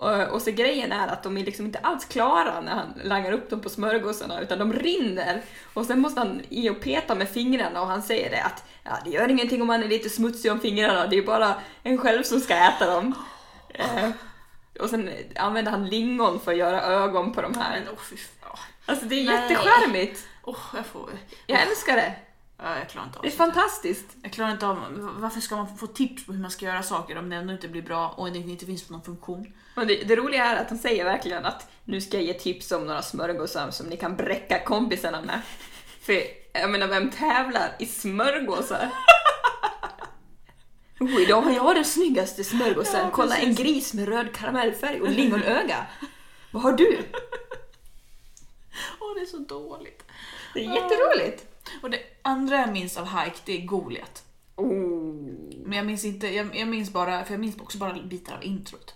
[0.00, 3.32] Och, och så grejen är att de är liksom inte alls klara när han langar
[3.32, 5.42] upp dem på smörgåsarna utan de rinner.
[5.74, 8.98] Och sen måste han i och peta med fingrarna och han säger det att ja,
[9.04, 12.22] det gör ingenting om man är lite smutsig om fingrarna, det är bara en själv
[12.22, 13.14] som ska äta dem.
[13.68, 14.10] Eh,
[14.80, 17.82] och sen använder han lingon för att göra ögon på de här.
[17.84, 18.58] Men fy fan.
[18.86, 19.34] Alltså det är Nej.
[19.34, 20.26] jättecharmigt.
[20.44, 21.10] Åh, jag får...
[21.46, 22.14] Jag älskar det.
[22.56, 24.16] Ja, jag klarar inte av Det är fantastiskt.
[24.22, 24.78] Jag klarar inte av...
[25.20, 27.68] Varför ska man få tips på hur man ska göra saker om det ändå inte
[27.68, 29.52] blir bra och det inte finns någon funktion?
[29.74, 32.72] Och det, det roliga är att han säger verkligen att nu ska jag ge tips
[32.72, 35.40] om några smörgåsar som ni kan bräcka kompisarna med.
[36.00, 38.90] För jag menar, vem tävlar i smörgåsar?
[41.00, 43.00] Oh, idag har jag den snyggaste smörgåsen.
[43.00, 45.86] Ja, Kolla en gris med röd karamellfärg och lingonöga.
[46.50, 46.98] Vad har du?
[49.00, 50.04] Åh, det är så dåligt.
[50.54, 51.46] Det är jätteroligt.
[51.82, 54.24] Och det andra jag minns av Hike, det är Goliat.
[54.56, 54.70] Oh.
[55.64, 58.44] Men jag minns inte, jag, jag minns bara, för jag minns också bara bitar av
[58.44, 58.94] introt.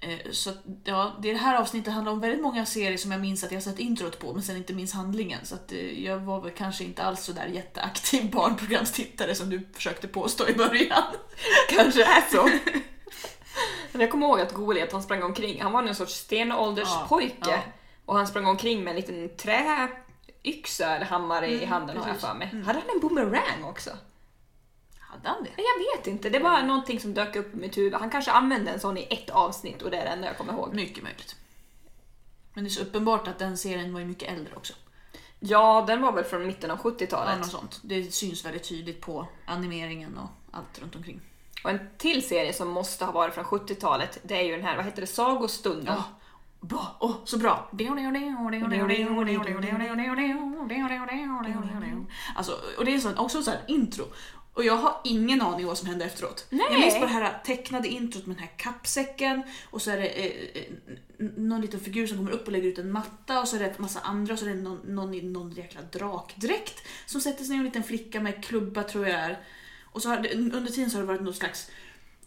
[0.00, 0.52] Eh, Så
[0.84, 3.78] ja, det här avsnittet handlar om väldigt många serier som jag minns att jag sett
[3.78, 5.44] introt på men sen inte minns handlingen.
[5.46, 9.68] Så att eh, jag var väl kanske inte alls så där jätteaktiv barnprogramstittare som du
[9.74, 11.02] försökte påstå i början.
[11.68, 12.50] Kanske är så.
[13.92, 17.34] Men jag kommer ihåg att Goliat, han sprang omkring, han var en sorts stenålderspojke.
[17.40, 17.58] Ja, ja.
[18.04, 22.34] Och han sprang omkring med en liten träyxa eller hammare i handen har jag för
[22.34, 22.46] mig.
[22.66, 23.90] Hade han en boomerang också?
[25.22, 25.50] Hade han det?
[25.62, 27.94] Jag vet inte, det var någonting som dök upp i mitt huvud.
[27.94, 30.52] Han kanske använde en sån i ett avsnitt och det är det enda jag kommer
[30.52, 30.74] ihåg.
[30.74, 31.36] Mycket möjligt.
[32.54, 34.72] Men det är så uppenbart att den serien var ju mycket äldre också.
[35.40, 37.38] Ja, den var väl från mitten av Ja, 70-talet.
[37.38, 37.80] något sånt.
[37.82, 41.20] Det syns väldigt tydligt på animeringen och allt runt omkring.
[41.64, 44.76] Och en till serie som måste ha varit från 70-talet, det är ju den här,
[44.76, 45.94] vad heter det, Sagostunden.
[45.96, 46.04] Ja,
[46.60, 46.96] bra.
[47.00, 47.70] Åh, så bra.
[52.36, 54.04] Alltså, och det är sån, också så här intro.
[54.60, 56.46] Och jag har ingen aning vad som hände efteråt.
[56.50, 56.66] Nej.
[56.70, 60.06] Jag minns bara det här tecknade introt med den här kappsäcken och så är det
[60.06, 60.72] eh, eh,
[61.36, 63.78] någon liten figur som kommer upp och lägger ut en matta och så är det
[63.78, 67.50] massa andra och så är det någon, någon i någon jäkla drakdräkt som sätter sig
[67.50, 69.38] ner en liten flicka med klubba tror jag är.
[69.84, 71.70] Och så har det, under tiden så har det varit något slags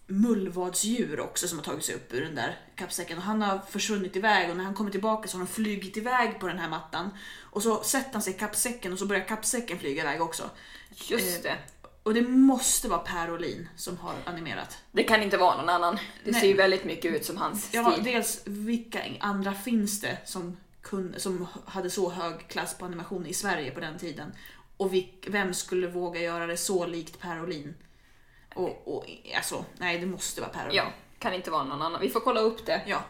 [0.07, 4.15] mullvadsdjur också som har tagit sig upp ur den där kappsäcken och han har försvunnit
[4.15, 7.09] iväg och när han kommer tillbaka så har de flugit iväg på den här mattan
[7.41, 10.49] och så sätter han sig i kappsäcken och så börjar kappsäcken flyga iväg också.
[10.95, 11.57] Just Eh, det.
[12.04, 14.78] Och det måste vara Per Olin som har animerat.
[14.91, 15.95] Det kan inte vara någon annan.
[16.24, 16.41] Det Nej.
[16.41, 18.04] ser ju väldigt mycket ut som hans Ja, stil.
[18.04, 23.34] dels vilka andra finns det som, kun, som hade så hög klass på animation i
[23.34, 24.32] Sverige på den tiden?
[24.78, 27.76] Och vilk, vem skulle våga göra det så likt Per Olin?
[28.56, 30.76] Och, och alltså, nej det måste vara Per Olin.
[30.76, 32.01] Ja, kan inte vara någon annan.
[32.01, 32.82] Vi får kolla upp det.
[32.88, 33.04] Ja.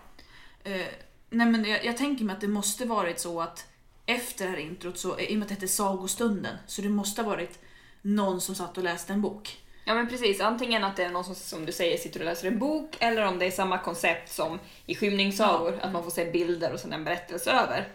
[0.64, 0.88] Eh,
[1.30, 3.66] nej men jag, jag tänker mig att det måste varit så att
[4.06, 7.22] efter det här introt, så, i och med att det hette Sagostunden, så det måste
[7.22, 7.60] ha varit
[8.04, 9.58] någon som satt och läste en bok.
[9.86, 12.48] Ja men precis, antingen att det är någon som, som du säger sitter och läser
[12.48, 16.32] en bok eller om det är samma koncept som i skymningssagor, att man får se
[16.32, 17.88] bilder och sen en berättelse över.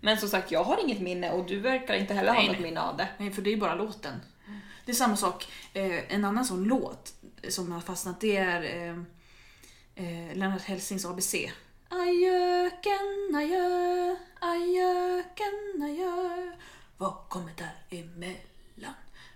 [0.00, 2.56] Men som sagt, jag har inget minne och du verkar inte heller ha Nej, något
[2.56, 2.62] nej.
[2.62, 3.08] minne av det.
[3.18, 4.20] Nej, för det är ju bara låten.
[4.84, 7.12] Det är samma sak, eh, en annan sån låt
[7.48, 8.98] som har fastnat, det är eh,
[9.94, 11.34] eh, Lennart Hellsings ABC.
[11.88, 16.52] Ajöken, adjö, ajöken, adjö.
[16.96, 18.51] Vad kommer däremellan?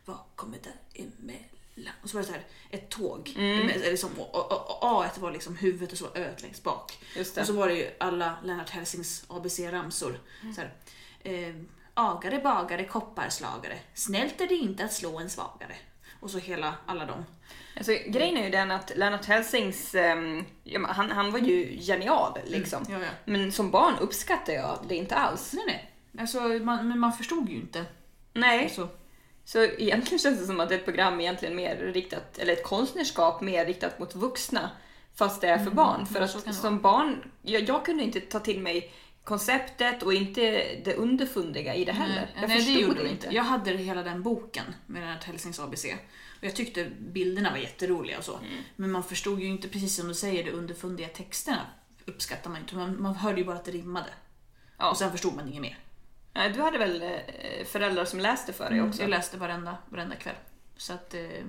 [0.06, 1.94] Vad kommer däremellan?
[2.02, 3.32] Och så var det så här, ett tåg.
[3.36, 6.98] Med, liksom, och, och, och, A var liksom huvudet och så var Ö längst bak.
[7.18, 10.20] Och så var det ju alla Lennart Hellsings ABC-ramsor.
[10.54, 10.74] Så här,
[11.22, 11.54] eh,
[11.94, 13.78] agare, bagare, kopparslagare.
[13.94, 15.76] Snällt är det inte att slå en svagare.
[16.20, 17.24] Och så hela, alla dem.
[17.76, 21.80] Alltså, grejen är ju den att Lennart Hellsings, ehm, ja, men han, han var ju
[21.80, 22.86] genial liksom.
[22.88, 23.10] Ja, ja.
[23.24, 25.52] Men som barn uppskattar jag det inte alls.
[25.52, 25.92] Nej, nej.
[26.18, 27.84] Alltså, man, men man förstod ju inte.
[28.32, 28.64] Nej.
[28.64, 28.88] Alltså,
[29.46, 32.64] Så egentligen känns det som att det är ett program egentligen mer riktat, eller ett
[32.64, 34.70] konstnärskap mer riktat mot vuxna.
[35.14, 36.06] Fast det är för barn.
[36.06, 38.92] För Mm, så kan att det som barn, jag, jag kunde inte ta till mig
[39.24, 40.40] konceptet och inte
[40.84, 42.30] det underfundiga i det heller.
[42.34, 43.28] jag nej, det förstod gjorde vi inte.
[43.30, 45.84] Jag hade hela den boken med den här Helsings ABC.
[46.38, 48.36] Och jag tyckte bilderna var jätteroliga och så.
[48.36, 48.62] Mm.
[48.76, 51.60] Men man förstod ju inte, precis som du säger, de underfundiga texterna
[52.04, 52.76] uppskattar man inte.
[52.76, 54.10] Man, man hörde ju bara att det rimmade.
[54.78, 54.90] Ja.
[54.90, 55.78] Och sen förstod man inget mer.
[56.36, 59.02] Nej, Du hade väl eh, föräldrar som läste för dig också?
[59.02, 60.34] Jag läste varenda, varenda kväll.
[60.76, 61.44] Så att eh,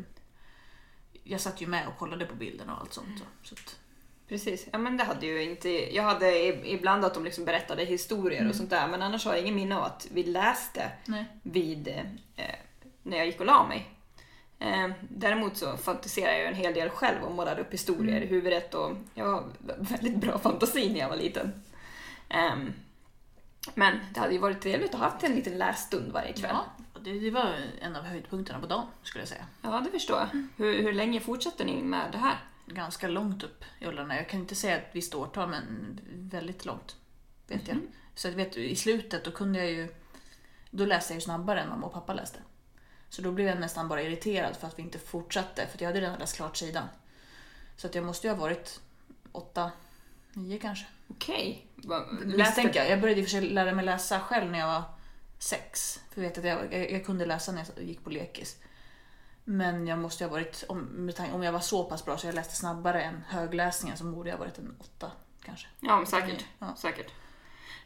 [1.24, 3.08] jag satt ju med och kollade på bilderna och allt sånt.
[3.08, 3.22] Mm.
[3.44, 3.80] Så att,
[4.28, 4.68] Precis.
[4.72, 5.96] Ja men det hade ju inte...
[5.96, 9.42] Jag hade ibland att de liksom berättade historier och sånt där men annars har jag
[9.42, 11.26] ingen minne av att vi läste nej.
[11.44, 11.88] vid...
[11.88, 12.46] Eh,
[13.04, 13.90] när jag gick och la mig.
[14.60, 18.74] Eh, däremot så fantiserade jag en hel del själv och målade upp historier i huvudet
[18.74, 19.44] och jag var
[19.78, 21.64] väldigt bra fantasi när jag var liten.
[22.30, 22.74] Ehm,
[23.76, 26.56] men det hade ju varit trevligt att ha haft en liten lässtund varje kväll.
[26.56, 26.66] Ja,
[27.02, 29.46] det, det var en av höjdpunkterna på dagen skulle jag säga.
[29.62, 30.48] Ja, det förstår jag.
[30.58, 32.38] Hur, hur länge fortsatte ni med det här?
[32.66, 34.16] Ganska långt upp i åldrarna.
[34.16, 36.96] Jag kan inte säga ett visst årtal men väldigt långt.
[37.48, 37.78] Vet jag.
[38.16, 39.96] Så att vet, i slutet då kunde jag ju...
[40.72, 42.40] Då läste jag ju snabbare än mamma och pappa läste.
[43.10, 45.68] Så då blev jag nästan bara irriterad för att vi inte fortsatte.
[45.68, 46.88] För jag hade redan läst klart sidan.
[47.78, 48.82] Så att jag måste ju ha varit
[49.32, 49.72] åtta,
[50.38, 50.86] nio kanske.
[51.08, 51.66] Okej.
[51.76, 52.90] Vad- Misstänker jag.
[52.90, 54.84] Jag började i och för sig lära mig läsa själv när jag var
[55.40, 56.00] sex.
[56.14, 58.58] För jag vet att jag, jag, jag kunde läsa när jag gick på lekis.
[59.44, 62.56] Men jag måste ha varit, om, om jag var så pass bra så jag läste
[62.56, 65.12] snabbare än högläsningen så borde jag ha varit en åtta
[65.46, 65.68] kanske.
[65.80, 66.46] Ja, säkert.
[66.60, 66.76] Ja.
[66.78, 67.12] säkert.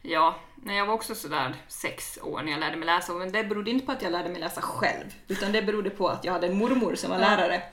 [0.01, 3.43] Ja, när jag var också sådär sex år när jag lärde mig läsa, men det
[3.43, 6.33] berodde inte på att jag lärde mig läsa själv, utan det berodde på att jag
[6.33, 7.63] hade en mormor som var lärare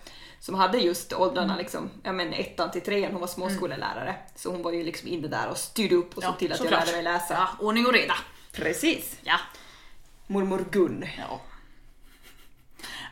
[0.41, 4.17] som hade just åldrarna liksom, ja men ettan till trean, hon var småskolelärare.
[4.35, 6.67] Så hon var ju liksom inne där och styrde upp och såg till att jag
[6.69, 6.87] såklart.
[6.87, 7.35] lärde mig läsa.
[7.35, 8.15] Ja, ordning och reda.
[8.53, 9.19] Precis.
[9.23, 9.37] Ja.
[10.27, 11.05] Mormor Gun.
[11.19, 11.41] ja.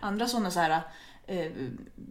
[0.00, 0.80] Andra sådana så här,
[1.26, 1.52] eh,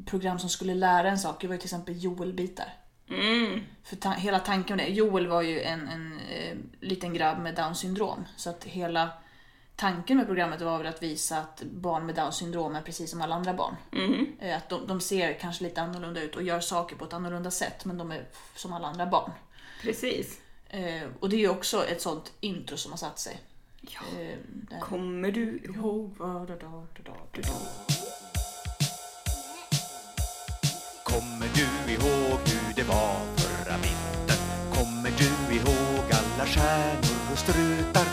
[0.06, 2.74] program som skulle lära en sak det var ju till exempel Joel-bitar.
[3.10, 3.62] Mm.
[3.84, 7.56] För ta- hela tanken med det, Joel var ju en, en eh, liten grabb med
[7.56, 8.26] down syndrom.
[8.38, 9.10] Så att hela
[9.76, 13.22] tanken med programmet var väl att visa att barn med down syndrom är precis som
[13.22, 13.76] alla andra barn.
[14.40, 17.52] Eh, Att de, de ser kanske lite annorlunda ut och gör saker på ett annorlunda
[17.52, 19.32] sätt men de är som alla andra barn.
[19.82, 20.40] Precis.
[20.70, 23.40] Eh, och det är ju också ett sånt intro som har satt sig.
[23.82, 24.20] Ja.
[24.20, 27.50] Eh, Kommer du ihåg vad da, da, da, da, da, da.
[31.04, 34.74] Kommer du ihåg hur det var förra vintern?
[34.74, 38.06] Kommer du ihåg alla stjärnor och strutar?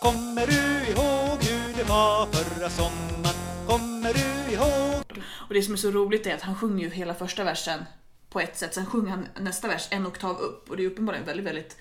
[0.00, 3.36] Kommer du ihåg hur det var förra sommaren?
[3.66, 5.22] Kommer du ihåg?
[5.48, 7.84] Och det som är så roligt är att han sjunger ju hela första versen
[8.30, 11.26] på ett sätt, sen sjunger han nästa vers en oktav upp och det är uppenbarligen
[11.26, 11.76] väldigt, väldigt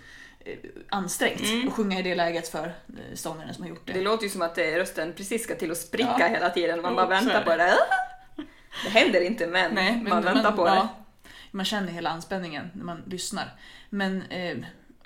[0.46, 0.54] eh,
[0.90, 3.94] ansträngt att sjunga i det läget för eh, sångaren som har gjort det.
[3.94, 6.28] Det låter ju som att eh, rösten precis ska till att spricka Ja.
[6.28, 6.82] hela tiden.
[6.82, 7.74] Man Jo, bara väntar är på det.
[8.84, 10.76] Det händer inte men, Nej, men man väntar men, på det.
[10.76, 10.88] ja,
[11.52, 13.56] Man känner hela anspänningen när man lyssnar.
[13.90, 14.58] Men eh,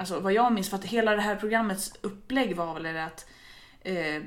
[0.01, 3.25] alltså, vad jag minns, för att hela det här programmets upplägg var väl att
[3.81, 4.23] eh,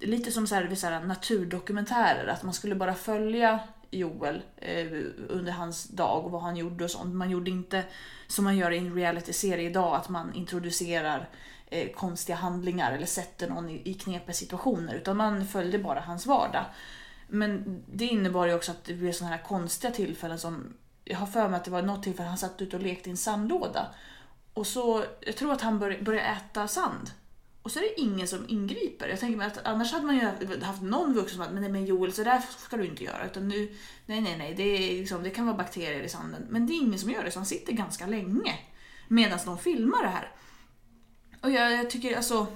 [0.00, 3.60] lite som så här, så här, naturdokumentärer, att man skulle bara följa
[3.90, 4.86] Joel eh,
[5.28, 7.14] under hans dag och vad han gjorde och sånt.
[7.14, 7.84] Man gjorde inte
[8.26, 11.28] som man gör i en realityserie idag, att man introducerar
[11.66, 16.26] eh, konstiga handlingar eller sätter någon i, i knepiga situationer, utan man följde bara hans
[16.26, 16.64] vardag.
[17.28, 20.74] Men det innebar ju också att det blev sådana här konstiga tillfällen som,
[21.04, 23.10] jag har för mig att det var något tillfälle han satt ute och lekte i
[23.10, 23.86] en sandlåda.
[24.56, 27.10] Och så, jag tror att han bör, börjar äta sand.
[27.62, 29.08] Och så är det ingen som ingriper.
[29.08, 31.72] Jag tänker mig att annars hade man ju haft någon vuxen som sagt, men, nej,
[31.72, 33.26] men Joel så där ska du inte göra.
[33.26, 33.76] Utan nu,
[34.06, 36.46] nej nej nej, det, är liksom, det kan vara bakterier i sanden.
[36.48, 38.58] Men det är ingen som gör det, så han sitter ganska länge.
[39.08, 40.30] Medan de filmar det här.
[41.40, 42.46] Och jag, jag tycker alltså...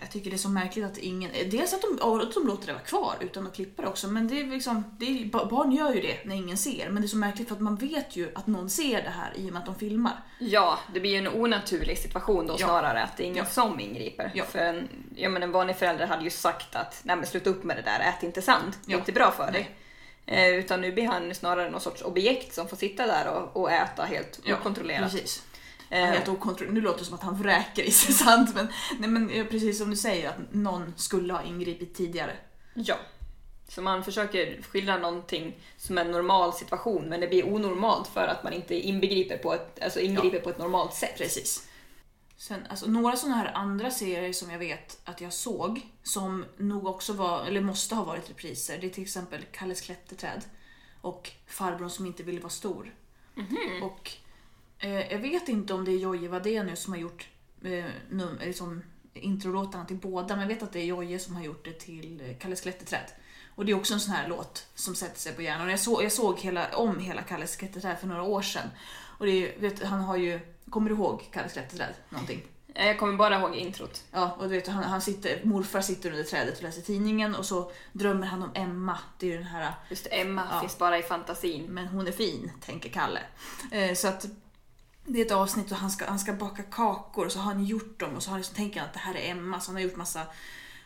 [0.00, 1.30] Jag tycker det är så märkligt att ingen...
[1.50, 4.08] Dels att de, att de låter det vara kvar utan att klippa det också.
[4.08, 6.90] Men det är liksom, det är, ba- barn gör ju det när ingen ser.
[6.90, 9.32] Men det är så märkligt för att man vet ju att någon ser det här
[9.36, 10.12] i och med att de filmar.
[10.38, 12.66] Ja, det blir ju en onaturlig situation då Ja.
[12.66, 13.44] snarare, att det är ingen Ja.
[13.50, 14.30] som ingriper.
[14.34, 14.44] Ja.
[14.44, 17.64] För en, ja, men en vanlig förälder hade ju sagt att nej men sluta upp
[17.64, 19.70] med det där, ät inte sand, det är inte bra för dig.
[20.26, 23.72] Eh, utan nu blir han snarare någon sorts objekt som får sitta där och, och
[23.72, 25.12] äta helt okontrollerat.
[25.12, 25.42] Precis.
[25.90, 28.68] Eh, Helt okontroll- nu låter det som att han vräker i sig sand men,
[28.98, 32.36] nej, men precis som du säger att någon skulle ha ingripit tidigare.
[32.74, 32.96] Ja.
[33.68, 38.44] Så man försöker skildra någonting som en normal situation men det blir onormalt för att
[38.44, 41.18] man inte inbegriper på ett, alltså ingriper på ett normalt sätt.
[41.18, 41.66] Precis.
[42.36, 46.86] Sen, alltså, några sådana här andra serier som jag vet att jag såg, som nog
[46.86, 50.44] också var, eller måste ha varit repriser, det är till exempel Kalles klätterträd
[51.00, 52.94] och Farbrorn som inte ville vara stor.
[53.82, 54.19] Och eh,
[54.88, 57.28] jag vet inte om det är Jojje Wadenius som har gjort
[57.64, 58.82] eh, num, liksom,
[59.14, 62.22] introlåtarna till båda, men jag vet att det är Jojje som har gjort det till
[62.28, 63.06] eh, Kalles klätterträd.
[63.54, 65.66] Och det är också en sån här låt som sätter sig på hjärnan.
[65.66, 68.68] Och Jag såg, jag såg hela, om hela Kalles klätterträd för några år sedan.
[69.18, 71.94] Och det är, vet, han har ju, kommer du ihåg Kalles klätterträd?
[72.08, 72.42] Någonting?
[72.74, 74.04] Eh, Jag kommer bara ihåg introt.
[74.12, 77.46] Ja, och du vet, han, han sitter, morfar sitter under trädet och läser tidningen och
[77.46, 78.98] så drömmer han om Emma.
[79.18, 80.60] Det är ju den här Just Emma Ja.
[80.60, 81.64] finns bara i fantasin.
[81.68, 83.20] men hon är fin, tänker Kalle.
[83.70, 84.26] Eh, så att
[85.12, 87.64] det är ett avsnitt och han ska, han ska baka kakor och så har han
[87.64, 89.70] gjort dem och så har han liksom, tänker han att det här är Emma så
[89.70, 90.26] han har gjort massa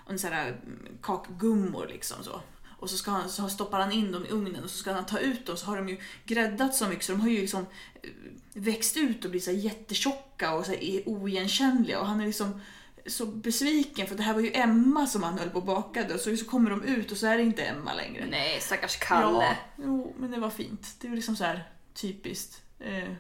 [0.07, 2.41] sån här, mm, kakgummor liksom så.
[2.79, 5.07] Och så, ska han, så stoppar han in dem i ugnen och så ska han
[5.07, 7.67] ta ut dem så har de ju gräddat så mycket så de har ju liksom
[8.03, 8.11] eh,
[8.55, 12.61] växt ut och blivit så här jättetjocka och så här oigenkännliga och han är liksom
[13.07, 16.21] så besviken för det här var ju Emma som han höll på och bakade och
[16.21, 18.27] så, så kommer de ut och så är det inte Emma längre.
[18.31, 19.45] Nej, stackars Kalle.
[19.45, 20.97] Ja, jo, men det var fint.
[21.01, 23.13] Det är liksom så här typiskt eh,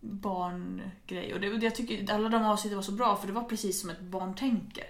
[0.00, 1.34] barngrej.
[1.34, 3.90] Och det, jag tycker alla de avsnitten var så bra för det var precis som
[3.90, 4.84] ett barn tänker.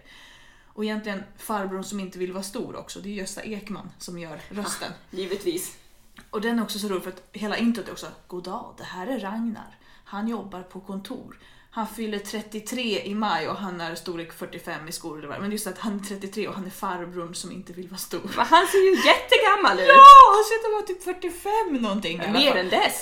[0.67, 4.41] Och egentligen farbrorn som inte vill vara stor också, det är Gösta Ekman som gör
[4.49, 4.93] rösten.
[5.11, 5.79] Givetvis.
[6.31, 8.85] Och den är också så rolig för att hela introt är också God dag, det
[8.85, 9.79] här är Ragnar.
[10.05, 11.39] Han jobbar på kontor.
[11.73, 15.53] Han fyller 33 i maj och han är storlek 45 i skor eller vad Men
[15.53, 18.31] just att han är 33 och han är farbrorn som inte vill vara stor.
[18.37, 19.89] Men han ser ju jättegammal ut!
[19.89, 20.05] Ja,
[20.35, 22.21] han ser ut att vara typ 45 någonting.
[22.21, 22.93] alla Mer än det,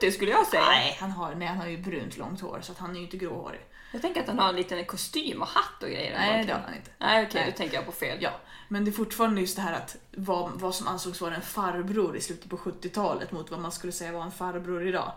[0.00, 0.64] 60-70 skulle jag säga.
[0.64, 3.16] Nej, han har, nej, han har ju brunt långt hår så han är ju inte
[3.16, 3.60] gråhårig.
[3.92, 6.18] Jag tänker att han har en liten kostym och hatt och grejer.
[6.18, 6.90] Nej, det har han inte.
[6.98, 7.50] Nej, okej, Nej.
[7.50, 8.18] då tänker jag på fel.
[8.20, 8.30] Ja,
[8.68, 12.16] men det är fortfarande just det här att vad, vad som ansågs vara en farbror
[12.16, 15.12] i slutet på 70-talet mot vad man skulle säga var en farbror idag.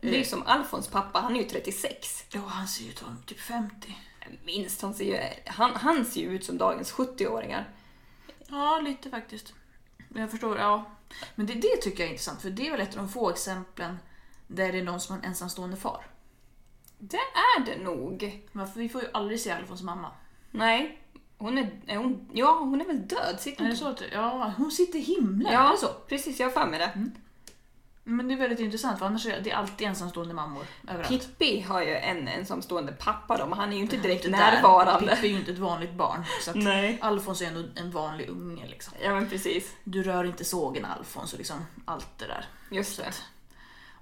[0.00, 2.24] Det är ju som Alfons pappa, han är ju 36.
[2.30, 3.96] Ja, han ser ju ut vara typ 50.
[4.44, 7.64] Minst, han ser ju, han, han ser ju ut som dagens 70-åringar.
[8.48, 9.54] Ja, lite faktiskt.
[10.14, 10.84] Jag förstår, ja.
[11.34, 13.30] Men det, det tycker jag är intressant för det är väl ett av de få
[13.30, 13.98] exemplen
[14.46, 16.06] där det är någon som har en ensamstående far.
[16.98, 17.16] Det
[17.56, 18.42] är det nog.
[18.52, 20.10] Men vi får ju aldrig se Alfons mamma.
[20.50, 20.98] Nej,
[21.38, 23.36] hon är, är hon, ja hon är väl död?
[23.40, 25.88] Sitter Är det så att, ja, hon sitter i himlen, är Ja, det så?
[26.08, 27.10] precis, jag har för mig det.
[28.08, 31.08] Men det är väldigt intressant för annars är det alltid ensamstående mammor överallt.
[31.08, 34.52] Pippi har ju en ensamstående pappa då, men han är ju inte direkt Inte där.
[34.52, 35.14] närvarande.
[35.16, 36.24] Pippi är ju inte ett vanligt barn.
[36.44, 36.98] Så att Nej.
[37.00, 38.94] Alfons är ändå en vanlig unge liksom.
[39.02, 42.44] Ja men precis, Du rör inte sågen Alfons och liksom allt det där.
[42.70, 43.12] just det.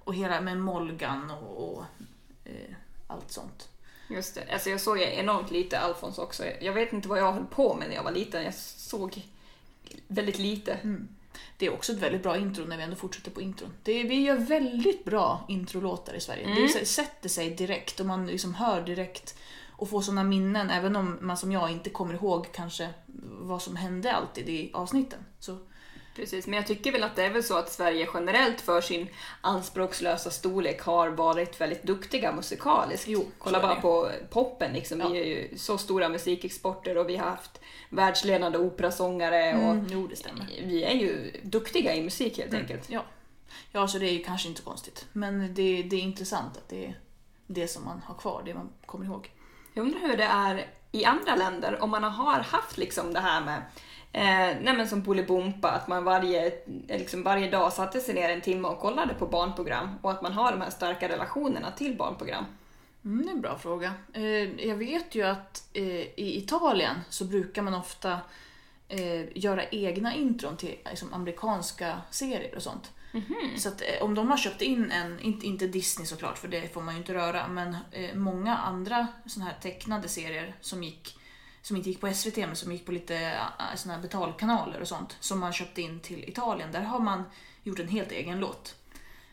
[0.03, 1.83] Och hela med Molgan och, och
[2.45, 2.75] eh,
[3.07, 3.69] allt sånt.
[4.09, 4.53] Just det.
[4.53, 6.43] Alltså jag såg enormt lite Alfons också.
[6.61, 8.43] Jag vet inte vad jag höll på med när jag var liten.
[8.43, 9.21] Jag såg
[10.07, 10.77] väldigt lite.
[11.57, 13.73] Det är också ett väldigt bra intro när vi ändå fortsätter på intron.
[13.83, 16.43] Det är, vi gör väldigt bra introlåtar i Sverige.
[16.43, 16.55] Mm.
[16.55, 19.37] Det sätter sig direkt och man liksom hör direkt
[19.77, 22.89] och får såna minnen även om man som jag inte kommer ihåg kanske
[23.39, 25.19] vad som hände alltid i avsnitten.
[25.39, 25.57] Så
[26.15, 29.07] Precis, men jag tycker väl att det är väl så att Sverige generellt för sin
[29.41, 33.07] anspråkslösa storlek har varit väldigt duktiga musikaliskt.
[33.07, 34.99] Jo, Kolla bara på poppen liksom.
[34.99, 35.09] Ja.
[35.09, 40.07] Vi är ju så stora musikexporter och vi har haft världsledande operasångare och mm, jo,
[40.07, 40.47] det stämmer.
[40.63, 42.89] vi är ju duktiga i musik helt enkelt.
[42.89, 43.03] Ja.
[43.71, 45.05] ja, så det är ju kanske inte så konstigt.
[45.11, 46.99] Men det, det är intressant att det är
[47.47, 49.31] det som man har kvar, det man kommer ihåg.
[49.73, 53.45] Jag undrar hur det är i andra länder, om man har haft liksom det här
[53.45, 53.61] med
[54.15, 56.47] Eh, nej men som Bolibompa, att man varje,
[56.87, 60.21] eh, liksom varje dag satte sig ner en timme och kollade på barnprogram och att
[60.21, 62.45] man har de här starka relationerna till barnprogram.
[63.05, 63.93] Mm, det är en bra fråga.
[64.13, 68.19] Eh, jag vet ju att eh, i Italien så brukar man ofta
[68.87, 72.91] eh, göra egna intron till liksom, amerikanska serier och sånt.
[73.57, 76.73] Så att eh, om de har köpt in en, inte, inte Disney såklart för det
[76.73, 81.17] får man ju inte röra, men eh, många andra såna här tecknade serier som gick
[81.65, 83.15] som inte gick på SVT men som gick på lite
[83.59, 86.71] äh, såna här betalkanaler och sånt som man köpte in till Italien.
[86.71, 87.23] Där har man
[87.63, 88.75] gjort en helt egen låt.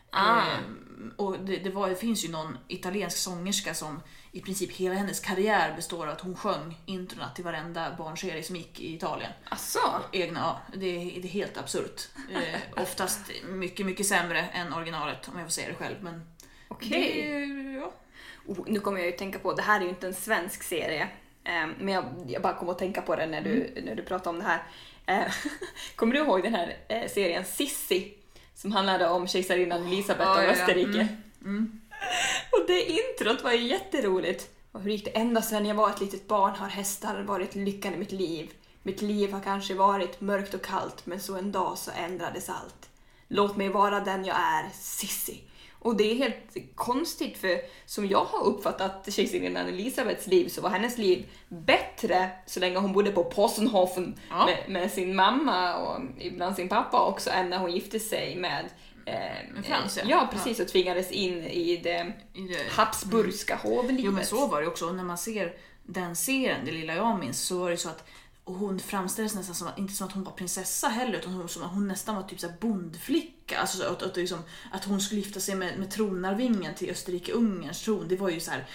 [0.09, 0.41] Ah.
[0.41, 4.95] Ehm, och det, det, var, det finns ju någon italiensk sångerska som i princip hela
[4.95, 9.31] hennes karriär består av att hon sjöng introna till varenda barnserie som gick i Italien.
[9.49, 9.99] Asså?
[10.11, 12.07] Egna, ja, det, är, det är helt absurt.
[12.31, 15.95] Eh, oftast mycket, mycket sämre än originalet om jag får säga det själv.
[16.01, 16.21] Men
[16.67, 17.21] Okej.
[17.21, 17.93] det, ja.
[18.45, 21.09] Oh, nu kommer jag ju tänka på, det här är ju inte en svensk serie,
[21.77, 24.39] men jag, jag bara kom att tänka på det när du, när du pratade om
[24.39, 24.63] det här.
[25.05, 25.33] Eh,
[25.95, 28.13] kommer du ihåg den här eh, serien Sissi?
[28.55, 30.51] Som handlade om kejsarinnan Elisabeth Ja, av ja, ja.
[30.51, 31.07] Österrike.
[31.41, 31.81] Mm,
[32.51, 34.49] Och det introt var ju jätteroligt.
[34.71, 35.11] Och hur gick det?
[35.11, 38.51] Ända sedan jag var ett litet barn har hästar varit lyckan i mitt liv.
[38.83, 42.89] Mitt liv har kanske varit mörkt och kallt, men så en dag så ändrades allt.
[43.27, 45.41] Låt mig vara den jag är, Sissi.
[45.83, 46.35] Och det är helt
[46.75, 52.59] konstigt för som jag har uppfattat kejsarinnan Elisabeths liv så var hennes liv bättre så
[52.59, 54.45] länge hon bodde på Possenhofen Ja.
[54.45, 58.65] med, med sin mamma och ibland sin pappa också än när hon gifte sig med
[59.05, 60.03] eh, Frans, ja.
[60.07, 60.29] ja.
[60.31, 64.03] precis, och tvingades in i det I det- Habsburgska hovlivet.
[64.05, 64.87] Jo men så var det också.
[64.89, 65.53] Och när man ser
[65.85, 68.07] den serien, det lilla jag minns, så var det så att
[68.45, 71.63] och hon framställdes nästan som inte som att hon var prinsessa heller, utan hon, som
[71.63, 73.59] att hon nästan var typ så bondflicka.
[73.59, 74.39] Alltså så att, att, liksom,
[74.71, 78.07] att hon skulle gifta sig med, med tronarvingen till Österrike-Ungerns tron.
[78.07, 78.65] Det var ju så här,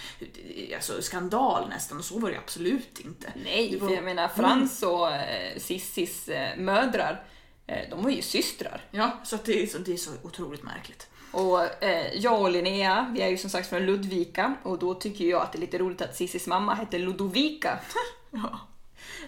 [0.75, 3.33] alltså, skandal nästan och så var det absolut inte.
[3.45, 7.25] Nej, var- för jag menar Frans och eh, Sissis eh, mödrar,
[7.67, 8.85] eh, de var ju systrar.
[8.91, 11.07] Ja, så det, är så, det är så otroligt märkligt.
[11.33, 15.25] Och eh, jag och Linnea, vi är ju som sagt från Ludvika och då tycker
[15.25, 17.79] jag att det är lite roligt att Cissis mamma hette Ludovika.
[18.31, 18.61] Ja,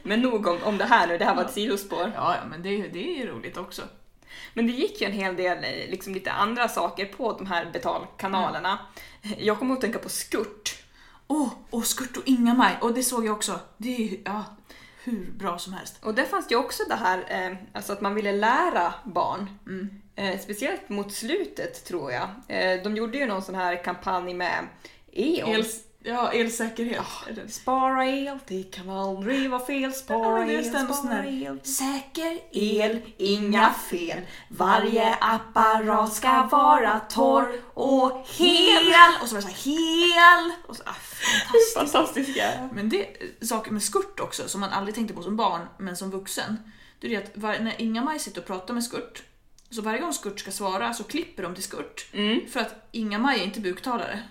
[0.02, 2.12] Men nog om, om det här nu, det här var ett sidospår.
[2.14, 3.82] ja, ja men det, det är ju roligt också.
[4.54, 7.70] Men det gick ju en hel del eh, liksom lite andra saker på de här
[7.72, 8.78] betalkanalerna.
[9.38, 10.82] Jag kommer att tänka på Skurt.
[11.26, 13.60] Åh, och Skurt och Inga-Maj, och det såg jag också.
[13.76, 14.44] Det är ju, ja,
[15.04, 15.98] hur bra som helst.
[16.02, 19.50] Och där fanns det ju också det här, eh, alltså att man ville lära barn.
[19.66, 20.02] Mm.
[20.16, 22.28] Eh, speciellt mot slutet tror jag.
[22.48, 24.66] Eh, de gjorde ju någon sån här kampanj med
[25.12, 25.64] E.ON.
[26.02, 27.06] Ja, elsäkerhet.
[27.28, 29.92] Eller- Spara el, det kan aldrig vara fel.
[29.92, 31.60] Spara Ja, el, spara el.
[31.64, 34.20] Säker El, inga fel.
[34.48, 38.94] Varje apparat ska vara torr och hel.
[39.22, 40.52] Och så var det så här, hel!
[40.66, 41.74] Och så, ah, fantastiskt.
[41.74, 42.68] Fantastiska.
[42.72, 43.06] Men det
[43.40, 46.56] är saker med Skurt också som man aldrig tänkte på som barn, men som vuxen.
[47.00, 49.22] Det är det att var, när Inga-Maj sitter och pratar med Skurt,
[49.70, 52.06] så varje gång Skurt ska svara så klipper de till Skurt.
[52.52, 54.22] För att Inga-Maj är inte buktalare.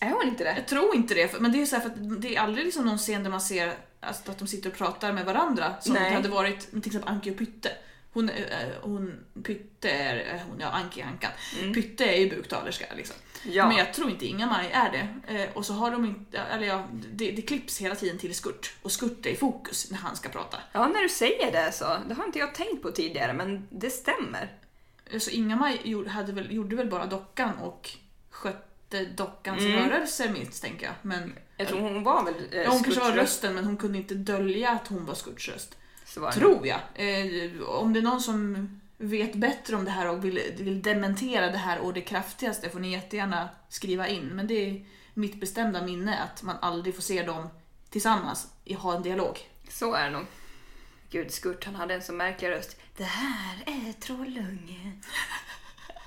[0.00, 0.54] Är hon inte det?
[0.56, 2.84] Jag tror inte det, men det är så här för att det är aldrig liksom
[2.84, 6.10] någon scen där man ser alltså, att de sitter och pratar med varandra som Nej.
[6.10, 7.70] det hade varit med till exempel Anki och Pytte.
[8.12, 11.30] Hon, eh, hon, Pytte är, eh, hon, ja Anki Ankan.
[11.74, 13.16] Pytte är ju buktalerska liksom.
[13.42, 13.68] Ja.
[13.68, 15.34] Men jag tror inte Inga-Maj är det.
[15.34, 18.74] Eh, och så har de inte, eller ja, det, det klipps hela tiden till Skurt.
[18.82, 20.56] Och Skurt är i fokus när han ska prata.
[20.72, 21.96] Ja, när du säger det så.
[22.08, 24.52] Det har inte jag tänkt på tidigare, men det stämmer.
[25.10, 27.90] Eh, Så Inga-Maj gjorde, hade väl, gjorde väl bara dockan och
[28.30, 28.67] skötte
[29.16, 29.88] dockans Mm.
[29.88, 30.94] rörelser misstänker jag.
[31.02, 33.98] Men Jag tror hon var väl eh, Ja, hon kanske var rösten men hon kunde
[33.98, 35.76] inte dölja att hon var Skurts röst.
[36.32, 36.80] Tror jag.
[36.94, 38.68] Eh, om det är någon som
[38.98, 42.80] vet bättre om det här och vill, vill dementera det här och det kraftigaste får
[42.80, 44.24] ni jättegärna skriva in.
[44.26, 44.84] Men det är
[45.14, 47.48] mitt bestämda minne att man aldrig får se dem
[47.90, 49.38] tillsammans ha en dialog.
[49.70, 50.26] Så är det nog.
[51.10, 52.76] Gud, Skurt han hade en så märklig röst.
[52.96, 54.92] Det här är Trollunge.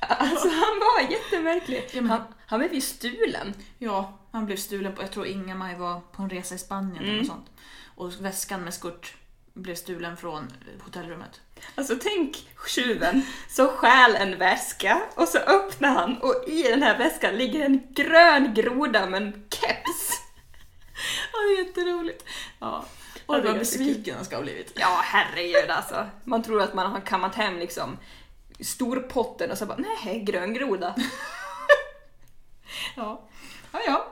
[0.08, 1.90] Alltså han var jättemärklig.
[1.94, 3.54] Ja, men- Han, han blev ju stulen.
[3.78, 7.18] Ja, han blev stulen på, jag tror Inga-Maj var på en resa i Spanien eller
[7.18, 7.52] något sånt.
[7.96, 9.16] Och väskan med Skurt
[9.54, 10.48] blev stulen från
[10.86, 11.42] hotellrummet.
[11.76, 16.98] Alltså tänk tjuven så stjäl en väska och så öppnar han och i den här
[16.98, 20.22] väskan ligger en grön groda med en keps.
[21.34, 22.26] Ja, det är jätteroligt.
[22.60, 22.86] Ja.
[23.26, 24.72] Och vad besviken han ska ha blivit.
[24.76, 26.06] Ja, herregud alltså.
[26.24, 27.98] Man tror att man har kammat hem liksom
[28.62, 30.96] storpotten och så bara nej, grön groda.
[32.96, 33.30] Ja.
[33.72, 34.08] Ja, ja.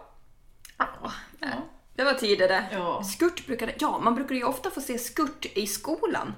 [1.39, 1.67] Ja.
[1.95, 2.65] Det var tidigare.
[2.71, 3.03] Ja.
[3.03, 6.33] Skurt brukade, ja, man brukade ju ofta få se skurt i skolan.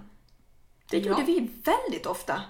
[0.89, 1.03] Det Ja.
[1.09, 2.41] gjorde vi väldigt ofta.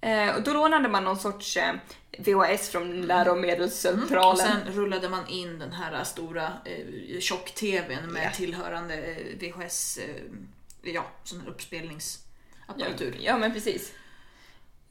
[0.00, 1.74] Eh, och då lånade man någon sorts eh,
[2.18, 4.30] VHS från läromedelscentralen.
[4.32, 8.30] Och sen rullade man in den här stora eh, tjock-tvn med Ja.
[8.36, 10.22] tillhörande eh, VHS, eh,
[10.82, 13.16] ja, sån här ja, uppspelningsapparatur.
[13.20, 13.92] ja, men precis.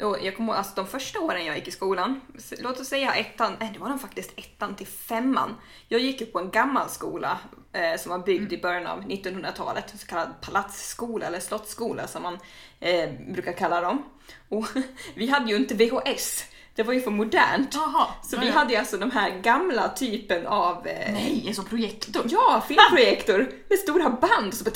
[0.03, 2.21] Och jag kommer ihåg, alltså de första åren jag gick i skolan,
[2.59, 5.55] låt oss säga ettan, nej det var de faktiskt ettan till femman.
[5.87, 7.39] Jag gick ju på en gammal skola
[7.73, 12.23] eh, som var byggd i början av 1900-talet, en så kallad palatsskola eller slottsskola som
[12.23, 12.37] man
[12.79, 14.03] eh, brukar kalla dem.
[14.49, 14.65] Och
[15.15, 16.43] vi hade ju inte VHS,
[16.75, 17.73] det var ju för modernt.
[17.73, 21.65] Jaha, Så vi hade ju alltså de här gamla typen av eh, Nej, en sån
[21.65, 22.25] projektor.
[22.29, 24.53] Ja, filmprojektor med stora band.
[24.57, 24.73] Så bara...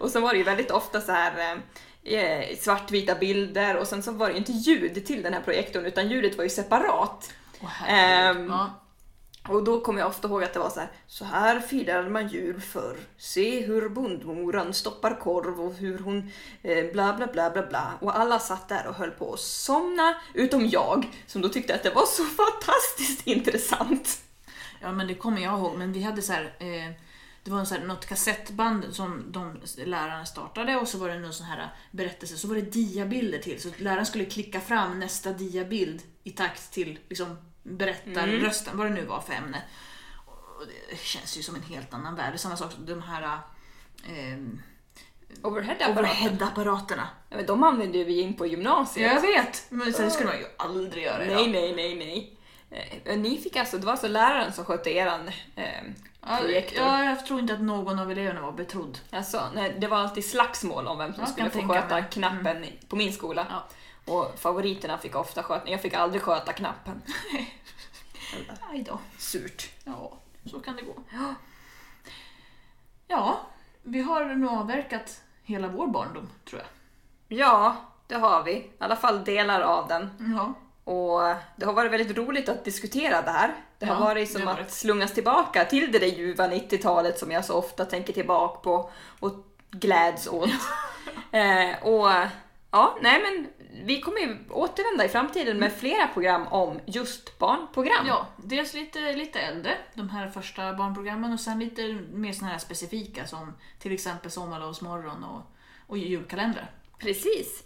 [0.00, 1.60] Och sen var det ju väldigt ofta så här
[2.06, 5.86] eh, svartvita bilder och sen så var det ju inte ljud till den här projektorn
[5.86, 7.32] utan ljudet var ju separat.
[7.60, 8.42] Herregud.
[8.42, 8.70] Ehm, ja.
[9.48, 12.28] Och då kommer jag ofta ihåg att det var så här, så här firade man
[12.28, 12.96] jul förr.
[13.18, 16.30] Se hur bondmoran stoppar korv och hur hon
[16.62, 17.92] eh, bla bla bla bla bla.
[18.00, 21.82] Och alla satt där och höll på att somna, utom jag som då tyckte att
[21.82, 24.18] det var så fantastiskt intressant.
[24.80, 25.78] ja, men det kommer jag ihåg.
[25.78, 26.92] Men vi hade så här, eh,
[27.46, 31.18] det var en så här, något kassettband som de lärarna startade och så var det
[31.18, 33.62] någon sån här berättelse, så var det diabilder till.
[33.62, 39.04] Så läraren skulle klicka fram nästa diabild i takt till liksom, berättarrösten, vad det nu
[39.04, 39.62] var för ämne.
[40.26, 42.40] Och det känns ju som en helt annan värld.
[42.40, 43.22] Samma sak som de här
[44.04, 44.38] eh,
[45.42, 45.92] Overhead-apparater.
[45.92, 47.08] overhead-apparaterna.
[47.30, 49.12] Ja, men de använde vi in på gymnasiet.
[49.12, 51.50] Jag vet, men det skulle man ju aldrig göra Nej, idag.
[51.50, 52.32] nej, nej, nej.
[52.32, 52.35] Eh,
[53.16, 55.64] Ni fick alltså, det var alltså läraren som skötte eran eh,
[56.40, 56.78] projektor?
[56.84, 58.98] ja, jag tror inte att någon av eleverna var betrodd.
[59.10, 61.98] Alltså, nej, det var alltid slagsmål om vem som Jag skulle få sköta.
[61.98, 62.10] Mm.
[62.10, 63.46] knappen i- på min skola.
[63.50, 63.64] Ja.
[64.12, 67.02] Och favoriterna fick ofta sköta, jag fick aldrig sköta knappen.
[68.70, 68.98] Aj då.
[69.18, 69.70] Surt.
[69.84, 70.12] Ja,
[70.50, 70.94] så kan det gå.
[73.08, 73.40] Ja,
[73.82, 76.68] vi har nog avverkat hela vår barndom, tror jag.
[77.38, 78.52] Ja, det har vi.
[78.52, 80.34] I alla fall delar av den.
[80.36, 80.54] Ja.
[80.86, 81.20] Och
[81.56, 83.54] det har varit väldigt roligt att diskutera det här.
[83.78, 87.44] Det har Ja, varit som att slungas tillbaka till det där ljuva 90-talet som jag
[87.44, 89.32] så ofta tänker tillbaka på och
[89.70, 90.48] gläds åt.
[91.32, 92.10] eh, och
[92.70, 93.46] ja, nej men
[93.84, 98.06] vi kommer ju återvända i framtiden med flera program om just barnprogram.
[98.06, 102.58] Ja, dels lite, lite äldre, de här första barnprogrammen och sen lite mer såna här
[102.58, 105.42] specifika som till exempel Sommarlovsmorgon och,
[105.86, 106.70] och julkalendrar.
[106.98, 107.62] Precis.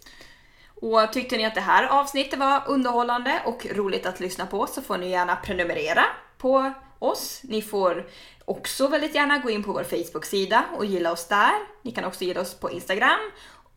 [0.80, 4.82] Och tyckte ni att det här avsnittet var underhållande och roligt att lyssna på så
[4.82, 6.04] får ni gärna prenumerera
[6.38, 7.40] på oss.
[7.44, 8.06] Ni får
[8.44, 11.52] också väldigt gärna gå in på vår Facebook-sida och gilla oss där.
[11.82, 13.30] Ni kan också gilla oss på Instagram.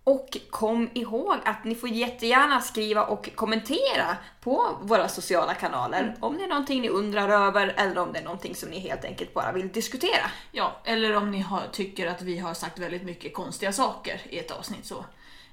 [0.05, 6.37] Och kom ihåg att ni får jättegärna skriva och kommentera på våra sociala kanaler om
[6.37, 9.33] det är någonting ni undrar över eller om det är någonting som ni helt enkelt
[9.33, 10.31] bara vill diskutera.
[10.51, 14.39] Ja, eller om ni har, tycker att vi har sagt väldigt mycket konstiga saker i
[14.39, 15.05] ett avsnitt så.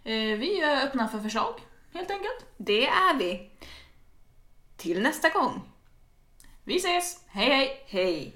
[0.04, 1.60] Eh, vi är öppna för förslag,
[1.94, 2.46] helt enkelt.
[2.56, 3.50] Det är vi.
[4.76, 5.62] Till nästa gång.
[6.64, 7.24] Vi ses!
[7.28, 7.84] Hej hej!
[7.86, 8.34] Hej!